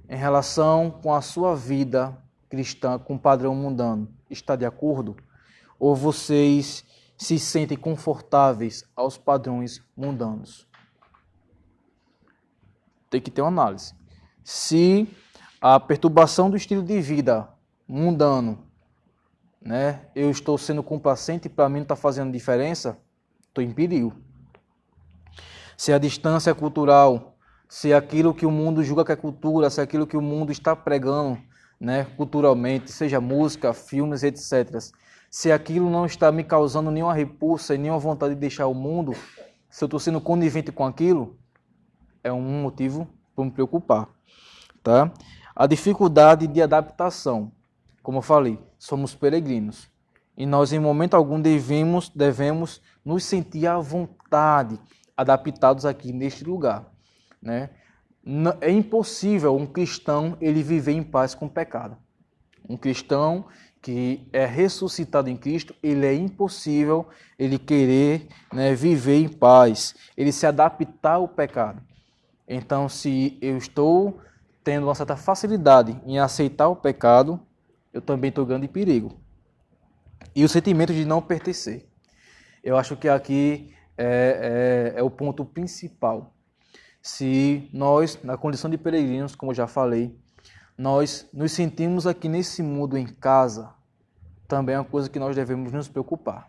em 0.06 0.16
relação 0.16 0.90
com 0.90 1.14
a 1.14 1.22
sua 1.22 1.56
vida 1.56 2.14
cristã 2.50 2.98
com 2.98 3.14
o 3.14 3.18
padrão 3.18 3.54
mundano 3.54 4.06
está 4.28 4.54
de 4.54 4.66
acordo? 4.66 5.16
Ou 5.78 5.96
vocês 5.96 6.84
se 7.16 7.38
sentem 7.38 7.78
confortáveis 7.78 8.84
aos 8.94 9.16
padrões 9.16 9.82
mundanos? 9.96 10.68
Tem 13.08 13.20
que 13.20 13.30
ter 13.30 13.40
uma 13.40 13.48
análise. 13.48 13.94
Se 14.44 15.08
a 15.58 15.80
perturbação 15.80 16.50
do 16.50 16.56
estilo 16.56 16.82
de 16.82 17.00
vida 17.00 17.48
mundano, 17.88 18.66
né, 19.58 20.06
eu 20.14 20.30
estou 20.30 20.58
sendo 20.58 20.82
complacente 20.82 21.46
e 21.46 21.50
para 21.50 21.68
mim 21.70 21.76
não 21.76 21.82
está 21.84 21.96
fazendo 21.96 22.30
diferença, 22.30 22.98
estou 23.48 23.64
em 23.64 23.72
perigo. 23.72 24.14
Se 25.82 25.92
a 25.92 25.98
distância 25.98 26.54
cultural 26.54 27.34
se 27.68 27.92
aquilo 27.92 28.32
que 28.32 28.46
o 28.46 28.52
mundo 28.52 28.84
julga 28.84 29.04
que 29.04 29.10
é 29.10 29.16
cultura, 29.16 29.68
se 29.68 29.80
aquilo 29.80 30.06
que 30.06 30.16
o 30.16 30.22
mundo 30.22 30.52
está 30.52 30.76
pregando, 30.76 31.36
né, 31.80 32.04
culturalmente, 32.16 32.92
seja 32.92 33.20
música, 33.20 33.74
filmes, 33.74 34.22
etc. 34.22 34.78
Se 35.28 35.50
aquilo 35.50 35.90
não 35.90 36.06
está 36.06 36.30
me 36.30 36.44
causando 36.44 36.88
nenhuma 36.88 37.12
repulsa 37.12 37.74
e 37.74 37.78
nenhuma 37.78 37.98
vontade 37.98 38.32
de 38.32 38.40
deixar 38.40 38.68
o 38.68 38.74
mundo, 38.74 39.12
se 39.68 39.82
eu 39.82 39.86
estou 39.86 39.98
sendo 39.98 40.20
conivente 40.20 40.70
com 40.70 40.86
aquilo, 40.86 41.36
é 42.22 42.32
um 42.32 42.62
motivo 42.62 43.08
para 43.34 43.44
me 43.44 43.50
preocupar, 43.50 44.08
tá? 44.84 45.10
A 45.52 45.66
dificuldade 45.66 46.46
de 46.46 46.62
adaptação, 46.62 47.50
como 48.04 48.18
eu 48.18 48.22
falei, 48.22 48.56
somos 48.78 49.16
peregrinos 49.16 49.90
e 50.36 50.46
nós 50.46 50.72
em 50.72 50.78
momento 50.78 51.14
algum 51.14 51.40
devemos 51.40 52.08
devemos 52.08 52.80
nos 53.04 53.24
sentir 53.24 53.66
à 53.66 53.78
vontade, 53.78 54.78
adaptados 55.16 55.84
aqui 55.84 56.12
neste 56.12 56.44
lugar. 56.44 56.90
Né? 57.40 57.70
É 58.60 58.70
impossível 58.70 59.56
um 59.56 59.66
cristão 59.66 60.36
ele 60.40 60.62
viver 60.62 60.92
em 60.92 61.02
paz 61.02 61.34
com 61.34 61.46
o 61.46 61.50
pecado. 61.50 61.96
Um 62.68 62.76
cristão 62.76 63.46
que 63.80 64.28
é 64.32 64.46
ressuscitado 64.46 65.28
em 65.28 65.36
Cristo, 65.36 65.74
ele 65.82 66.06
é 66.06 66.14
impossível 66.14 67.08
ele 67.36 67.58
querer 67.58 68.28
né, 68.52 68.74
viver 68.74 69.16
em 69.16 69.28
paz, 69.28 69.96
ele 70.16 70.30
se 70.30 70.46
adaptar 70.46 71.14
ao 71.14 71.26
pecado. 71.26 71.82
Então, 72.48 72.88
se 72.88 73.36
eu 73.42 73.56
estou 73.56 74.20
tendo 74.62 74.86
uma 74.86 74.94
certa 74.94 75.16
facilidade 75.16 76.00
em 76.06 76.20
aceitar 76.20 76.68
o 76.68 76.76
pecado, 76.76 77.40
eu 77.92 78.00
também 78.00 78.28
estou 78.28 78.46
ganhando 78.46 78.64
em 78.64 78.68
perigo. 78.68 79.20
E 80.34 80.44
o 80.44 80.48
sentimento 80.48 80.92
de 80.92 81.04
não 81.04 81.20
pertencer. 81.20 81.88
Eu 82.62 82.76
acho 82.76 82.96
que 82.96 83.08
aqui 83.08 83.74
é, 83.96 84.92
é, 84.96 85.00
é 85.00 85.02
o 85.02 85.10
ponto 85.10 85.44
principal 85.44 86.32
se 87.02 87.68
nós, 87.72 88.16
na 88.22 88.36
condição 88.36 88.70
de 88.70 88.78
peregrinos, 88.78 89.34
como 89.34 89.52
já 89.52 89.66
falei, 89.66 90.16
nós 90.78 91.28
nos 91.32 91.50
sentimos 91.50 92.06
aqui 92.06 92.28
nesse 92.28 92.62
mundo 92.62 92.96
em 92.96 93.06
casa, 93.06 93.74
também 94.46 94.76
é 94.76 94.78
uma 94.78 94.84
coisa 94.84 95.10
que 95.10 95.18
nós 95.18 95.34
devemos 95.34 95.72
nos 95.72 95.88
preocupar. 95.88 96.48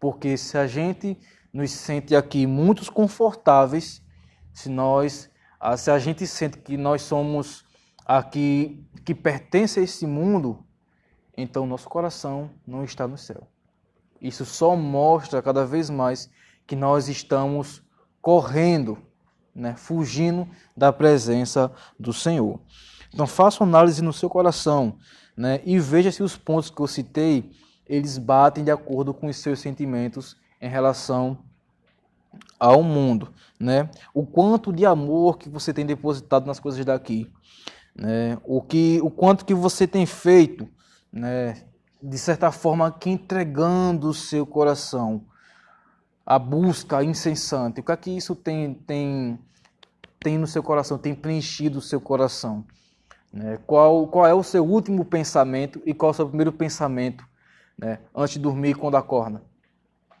Porque 0.00 0.36
se 0.36 0.58
a 0.58 0.66
gente 0.66 1.16
nos 1.52 1.70
sente 1.70 2.16
aqui 2.16 2.44
muito 2.44 2.90
confortáveis, 2.92 4.02
se 4.52 4.68
nós, 4.68 5.30
se 5.78 5.90
a 5.90 5.98
gente 5.98 6.26
sente 6.26 6.58
que 6.58 6.76
nós 6.76 7.02
somos 7.02 7.64
aqui 8.04 8.84
que 9.04 9.14
pertence 9.14 9.78
a 9.78 9.82
esse 9.82 10.06
mundo, 10.06 10.66
então 11.36 11.66
nosso 11.66 11.88
coração 11.88 12.50
não 12.66 12.82
está 12.82 13.06
no 13.06 13.16
céu. 13.16 13.46
Isso 14.20 14.44
só 14.44 14.74
mostra 14.74 15.40
cada 15.40 15.64
vez 15.64 15.88
mais 15.88 16.28
que 16.72 16.76
nós 16.76 17.06
estamos 17.06 17.82
correndo, 18.22 18.96
né, 19.54 19.76
fugindo 19.76 20.48
da 20.74 20.90
presença 20.90 21.70
do 22.00 22.14
Senhor. 22.14 22.58
Então 23.12 23.26
faça 23.26 23.62
uma 23.62 23.68
análise 23.68 24.00
no 24.00 24.10
seu 24.10 24.30
coração, 24.30 24.96
né, 25.36 25.60
e 25.66 25.78
veja 25.78 26.10
se 26.10 26.22
os 26.22 26.34
pontos 26.34 26.70
que 26.70 26.80
eu 26.80 26.86
citei 26.86 27.52
eles 27.86 28.16
batem 28.16 28.64
de 28.64 28.70
acordo 28.70 29.12
com 29.12 29.26
os 29.26 29.36
seus 29.36 29.60
sentimentos 29.60 30.34
em 30.62 30.66
relação 30.66 31.40
ao 32.58 32.82
mundo, 32.82 33.34
né? 33.60 33.90
O 34.14 34.24
quanto 34.24 34.72
de 34.72 34.86
amor 34.86 35.36
que 35.36 35.50
você 35.50 35.74
tem 35.74 35.84
depositado 35.84 36.46
nas 36.46 36.58
coisas 36.58 36.82
daqui, 36.86 37.30
né? 37.94 38.38
O 38.44 38.62
que, 38.62 38.98
o 39.02 39.10
quanto 39.10 39.44
que 39.44 39.52
você 39.52 39.86
tem 39.86 40.06
feito, 40.06 40.66
né? 41.12 41.66
De 42.02 42.16
certa 42.16 42.50
forma, 42.50 42.90
que 42.90 43.10
entregando 43.10 44.08
o 44.08 44.14
seu 44.14 44.46
coração, 44.46 45.26
a 46.24 46.38
busca 46.38 47.02
incessante. 47.02 47.80
O 47.80 47.82
que 47.82 47.92
é 47.92 47.96
que 47.96 48.10
isso 48.10 48.34
tem 48.34 48.74
tem 48.74 49.38
tem 50.20 50.38
no 50.38 50.46
seu 50.46 50.62
coração, 50.62 50.98
tem 50.98 51.14
preenchido 51.14 51.78
o 51.78 51.82
seu 51.82 52.00
coração? 52.00 52.64
Né? 53.32 53.58
Qual 53.66 54.06
qual 54.06 54.26
é 54.26 54.34
o 54.34 54.42
seu 54.42 54.64
último 54.64 55.04
pensamento 55.04 55.82
e 55.84 55.92
qual 55.92 56.10
é 56.10 56.12
o 56.12 56.16
seu 56.16 56.28
primeiro 56.28 56.52
pensamento, 56.52 57.24
né? 57.76 57.98
Antes 58.14 58.34
de 58.34 58.40
dormir 58.40 58.74
quando 58.74 58.96
acorda? 58.96 59.42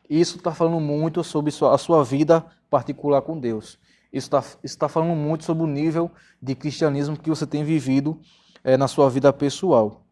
Isso 0.08 0.36
está 0.36 0.52
falando 0.52 0.80
muito 0.80 1.22
sobre 1.24 1.50
a 1.50 1.78
sua 1.78 2.04
vida 2.04 2.44
particular 2.68 3.22
com 3.22 3.38
Deus. 3.38 3.78
Isso 4.12 4.30
está 4.62 4.86
tá 4.86 4.88
falando 4.88 5.16
muito 5.16 5.44
sobre 5.44 5.62
o 5.62 5.66
nível 5.66 6.10
de 6.40 6.54
cristianismo 6.54 7.16
que 7.16 7.30
você 7.30 7.46
tem 7.46 7.64
vivido 7.64 8.20
é, 8.62 8.76
na 8.76 8.86
sua 8.86 9.08
vida 9.08 9.32
pessoal. 9.32 10.04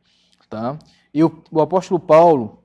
Tá? 0.49 0.79
E 1.13 1.23
o, 1.23 1.43
o 1.51 1.61
apóstolo 1.61 2.01
Paulo, 2.01 2.60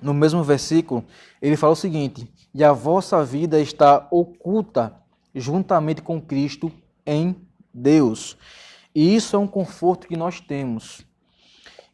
no 0.00 0.12
mesmo 0.12 0.42
versículo, 0.42 1.04
ele 1.40 1.56
fala 1.56 1.72
o 1.72 1.76
seguinte: 1.76 2.30
E 2.54 2.62
a 2.62 2.72
vossa 2.72 3.24
vida 3.24 3.60
está 3.60 4.06
oculta 4.10 4.94
juntamente 5.34 6.02
com 6.02 6.20
Cristo 6.20 6.72
em 7.04 7.36
Deus. 7.72 8.36
E 8.94 9.14
isso 9.14 9.36
é 9.36 9.38
um 9.38 9.46
conforto 9.46 10.08
que 10.08 10.16
nós 10.16 10.40
temos. 10.40 11.06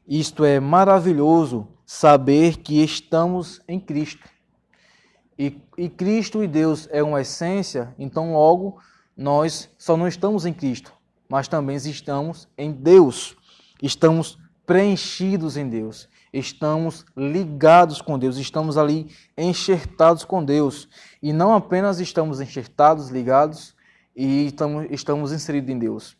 Isto 0.06 0.44
é 0.44 0.60
maravilhoso 0.60 1.68
saber 1.84 2.58
que 2.58 2.82
estamos 2.82 3.60
em 3.66 3.78
Cristo. 3.78 4.28
E, 5.38 5.60
e 5.76 5.88
Cristo 5.88 6.42
e 6.42 6.46
Deus 6.46 6.88
é 6.92 7.02
uma 7.02 7.20
essência, 7.20 7.94
então 7.98 8.32
logo 8.32 8.78
nós 9.16 9.68
só 9.76 9.96
não 9.96 10.06
estamos 10.06 10.46
em 10.46 10.52
Cristo, 10.52 10.92
mas 11.28 11.48
também 11.48 11.76
estamos 11.76 12.48
em 12.56 12.70
Deus. 12.70 13.36
Estamos 13.82 14.38
preenchidos 14.64 15.56
em 15.56 15.68
Deus, 15.68 16.08
estamos 16.32 17.04
ligados 17.16 18.00
com 18.00 18.18
Deus, 18.18 18.36
estamos 18.36 18.78
ali 18.78 19.08
enxertados 19.36 20.24
com 20.24 20.44
Deus. 20.44 20.88
E 21.22 21.32
não 21.32 21.54
apenas 21.54 22.00
estamos 22.00 22.40
enxertados, 22.40 23.10
ligados 23.10 23.74
e 24.16 24.46
estamos, 24.46 24.86
estamos 24.90 25.32
inseridos 25.32 25.70
em 25.70 25.78
Deus. 25.78 26.16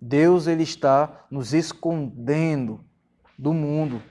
Deus 0.00 0.46
ele 0.46 0.62
está 0.62 1.26
nos 1.30 1.52
escondendo 1.52 2.80
do 3.38 3.52
mundo, 3.52 4.02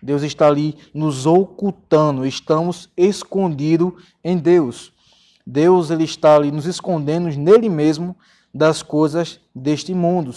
Deus 0.00 0.22
está 0.22 0.46
ali 0.46 0.76
nos 0.92 1.26
ocultando, 1.26 2.26
estamos 2.26 2.90
escondidos 2.96 3.92
em 4.22 4.36
Deus. 4.36 4.92
Deus 5.46 5.90
ele 5.90 6.04
está 6.04 6.36
ali 6.36 6.50
nos 6.50 6.66
escondendo 6.66 7.28
nele 7.28 7.68
mesmo 7.68 8.16
das 8.52 8.82
coisas 8.82 9.40
deste 9.54 9.92
mundo, 9.92 10.32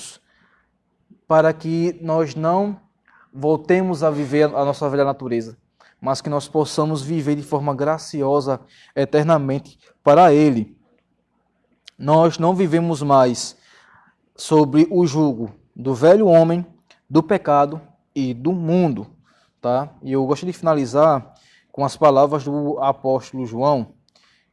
para 1.27 1.53
que 1.53 1.97
nós 2.01 2.35
não 2.35 2.79
voltemos 3.37 4.03
a 4.03 4.09
viver 4.09 4.45
a 4.45 4.65
nossa 4.65 4.89
velha 4.89 5.05
natureza, 5.05 5.57
mas 6.01 6.21
que 6.21 6.29
nós 6.29 6.47
possamos 6.47 7.01
viver 7.01 7.35
de 7.35 7.43
forma 7.43 7.75
graciosa 7.75 8.59
eternamente 8.95 9.77
para 10.03 10.33
ele. 10.33 10.75
Nós 11.97 12.37
não 12.37 12.55
vivemos 12.55 13.01
mais 13.01 13.55
sobre 14.35 14.87
o 14.89 15.05
jugo 15.05 15.51
do 15.75 15.93
velho 15.93 16.27
homem, 16.27 16.65
do 17.09 17.21
pecado 17.21 17.81
e 18.15 18.33
do 18.33 18.51
mundo 18.51 19.17
tá? 19.61 19.89
E 20.01 20.13
eu 20.13 20.25
gosto 20.25 20.45
de 20.45 20.53
finalizar 20.53 21.33
com 21.71 21.83
as 21.83 21.97
palavras 21.97 22.43
do 22.43 22.79
apóstolo 22.79 23.45
João, 23.45 23.93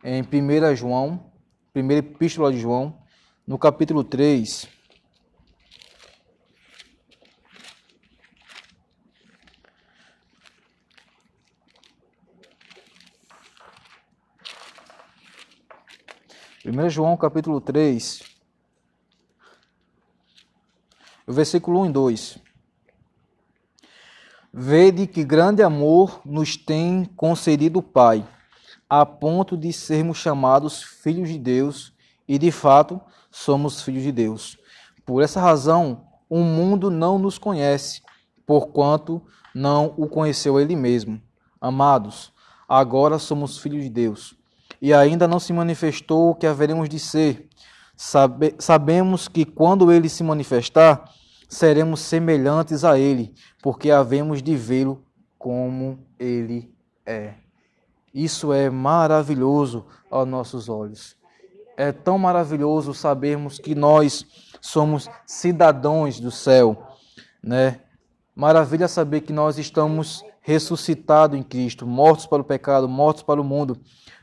em 0.03 0.23
1 0.23 0.75
João, 0.75 1.31
primeira 1.73 2.05
epístola 2.05 2.53
de 2.53 2.59
João, 2.59 2.99
no 3.47 3.59
capítulo 3.59 4.05
3. 4.05 4.69
Primeiro 16.65 16.89
João 16.89 17.15
capítulo 17.15 17.61
3, 17.61 18.23
o 21.27 21.33
versículo 21.35 21.81
1 21.81 21.87
e 21.87 21.93
2. 21.93 22.39
Vede 24.51 25.07
que 25.07 25.23
grande 25.23 25.63
amor 25.63 26.23
nos 26.25 26.57
tem 26.57 27.05
concedido 27.05 27.81
o 27.81 27.83
Pai, 27.83 28.27
a 28.89 29.05
ponto 29.05 29.59
de 29.59 29.75
sermos 29.75 30.17
chamados 30.17 30.83
filhos 30.83 31.29
de 31.29 31.39
Deus, 31.39 31.93
e 32.27 32.39
de 32.39 32.51
fato 32.51 32.99
somos 33.31 33.83
filhos 33.83 34.03
de 34.03 34.11
Deus. 34.11 34.57
Por 35.05 35.23
essa 35.23 35.43
razão, 35.43 36.07
o 36.31 36.39
mundo 36.39 36.91
não 36.91 37.19
nos 37.19 37.37
conhece, 37.37 38.01
porquanto 38.47 39.21
não 39.55 39.93
o 39.99 40.09
conheceu 40.09 40.59
ele 40.59 40.75
mesmo. 40.75 41.21
Amados, 41.61 42.33
agora 42.67 43.19
somos 43.19 43.59
filhos 43.59 43.83
de 43.83 43.91
Deus, 43.91 44.35
e 44.85 44.93
ainda 44.93 45.27
não 45.27 45.41
se 45.41 45.51
manifestou 45.51 46.29
o 46.29 46.35
que 46.35 46.47
haveremos 46.47 46.91
de 46.91 46.99
ser. 46.99 47.49
Sabe, 47.97 48.55
sabemos 48.59 49.29
que 49.29 49.47
quando 49.47 49.91
ele 49.91 50.11
se 50.11 50.23
manifestar, 50.23 51.11
seremos 51.49 52.01
semelhantes 52.01 52.85
a 52.85 52.99
Ele, 52.99 53.33
porque 53.63 53.91
havemos 53.91 54.43
de 54.43 54.55
vê-lo 54.55 55.03
como 55.39 56.01
Ele 56.19 56.71
é. 57.07 57.33
Isso 58.13 58.53
é 58.53 58.69
maravilhoso 58.69 59.87
aos 60.11 60.29
nossos 60.29 60.69
olhos. 60.69 61.17
É 61.79 61.91
tão 61.91 62.19
maravilhoso 62.19 62.93
sabermos 62.93 63.59
que 63.59 63.75
nós 63.75 64.27
somos 64.61 65.09
cidadãos 65.25 66.21
do 66.21 66.31
céu, 66.31 66.91
né? 67.43 67.81
Maravilha 68.37 68.87
saber 68.87 69.23
que 69.23 69.33
nós 69.33 69.57
estamos 69.57 70.23
ressuscitados 70.43 71.39
em 71.39 71.43
Cristo, 71.43 71.87
mortos 71.87 72.27
para 72.27 72.43
o 72.43 72.45
pecado, 72.45 72.87
mortos 72.87 73.23
para 73.23 73.41
o 73.41 73.45
mundo. 73.45 73.81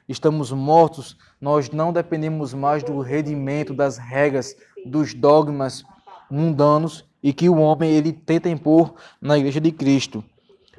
Estamos 0.07 0.51
mortos, 0.51 1.17
nós 1.39 1.69
não 1.69 1.93
dependemos 1.93 2.53
mais 2.53 2.83
do 2.83 2.99
redimento, 2.99 3.73
das 3.73 3.97
regras, 3.97 4.55
dos 4.85 5.13
dogmas 5.13 5.83
mundanos 6.29 7.05
e 7.21 7.31
que 7.33 7.49
o 7.49 7.57
homem 7.57 7.91
ele 7.91 8.11
tenta 8.11 8.49
impor 8.49 8.95
na 9.21 9.37
igreja 9.37 9.59
de 9.59 9.71
Cristo. 9.71 10.23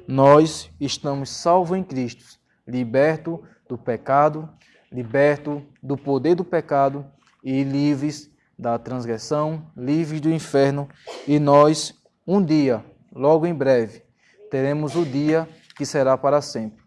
Nós 0.07 0.69
estamos 0.79 1.29
salvos 1.29 1.77
em 1.77 1.83
Cristo, 1.83 2.37
liberto 2.67 3.41
do 3.67 3.77
pecado, 3.77 4.49
liberto 4.91 5.63
do 5.81 5.97
poder 5.97 6.35
do 6.35 6.43
pecado 6.43 7.05
e 7.43 7.63
livres 7.63 8.29
da 8.57 8.77
transgressão, 8.77 9.65
livres 9.75 10.21
do 10.21 10.29
inferno, 10.29 10.87
e 11.27 11.39
nós 11.39 11.93
um 12.25 12.43
dia, 12.43 12.83
logo 13.13 13.45
em 13.45 13.53
breve, 13.53 14.03
teremos 14.51 14.95
o 14.95 15.03
dia 15.03 15.47
que 15.75 15.85
será 15.85 16.17
para 16.17 16.41
sempre. 16.41 16.83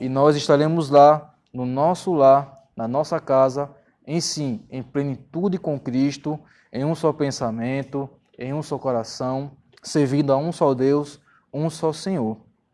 E 0.00 0.08
nós 0.08 0.34
estaremos 0.34 0.88
lá 0.88 1.34
no 1.52 1.66
nosso 1.66 2.12
lar, 2.12 2.64
na 2.76 2.86
nossa 2.86 3.20
casa, 3.20 3.70
em 4.06 4.20
sim, 4.20 4.64
em 4.70 4.82
plenitude 4.82 5.58
com 5.58 5.78
Cristo, 5.78 6.38
em 6.72 6.84
um 6.84 6.94
só 6.94 7.12
pensamento, 7.12 8.08
em 8.38 8.52
um 8.54 8.62
só 8.62 8.78
coração, 8.78 9.52
servindo 9.82 10.32
a 10.32 10.36
um 10.36 10.52
só 10.52 10.74
Deus, 10.74 11.20
um 11.52 11.68
só 11.68 11.92
Senhor. 11.92 12.38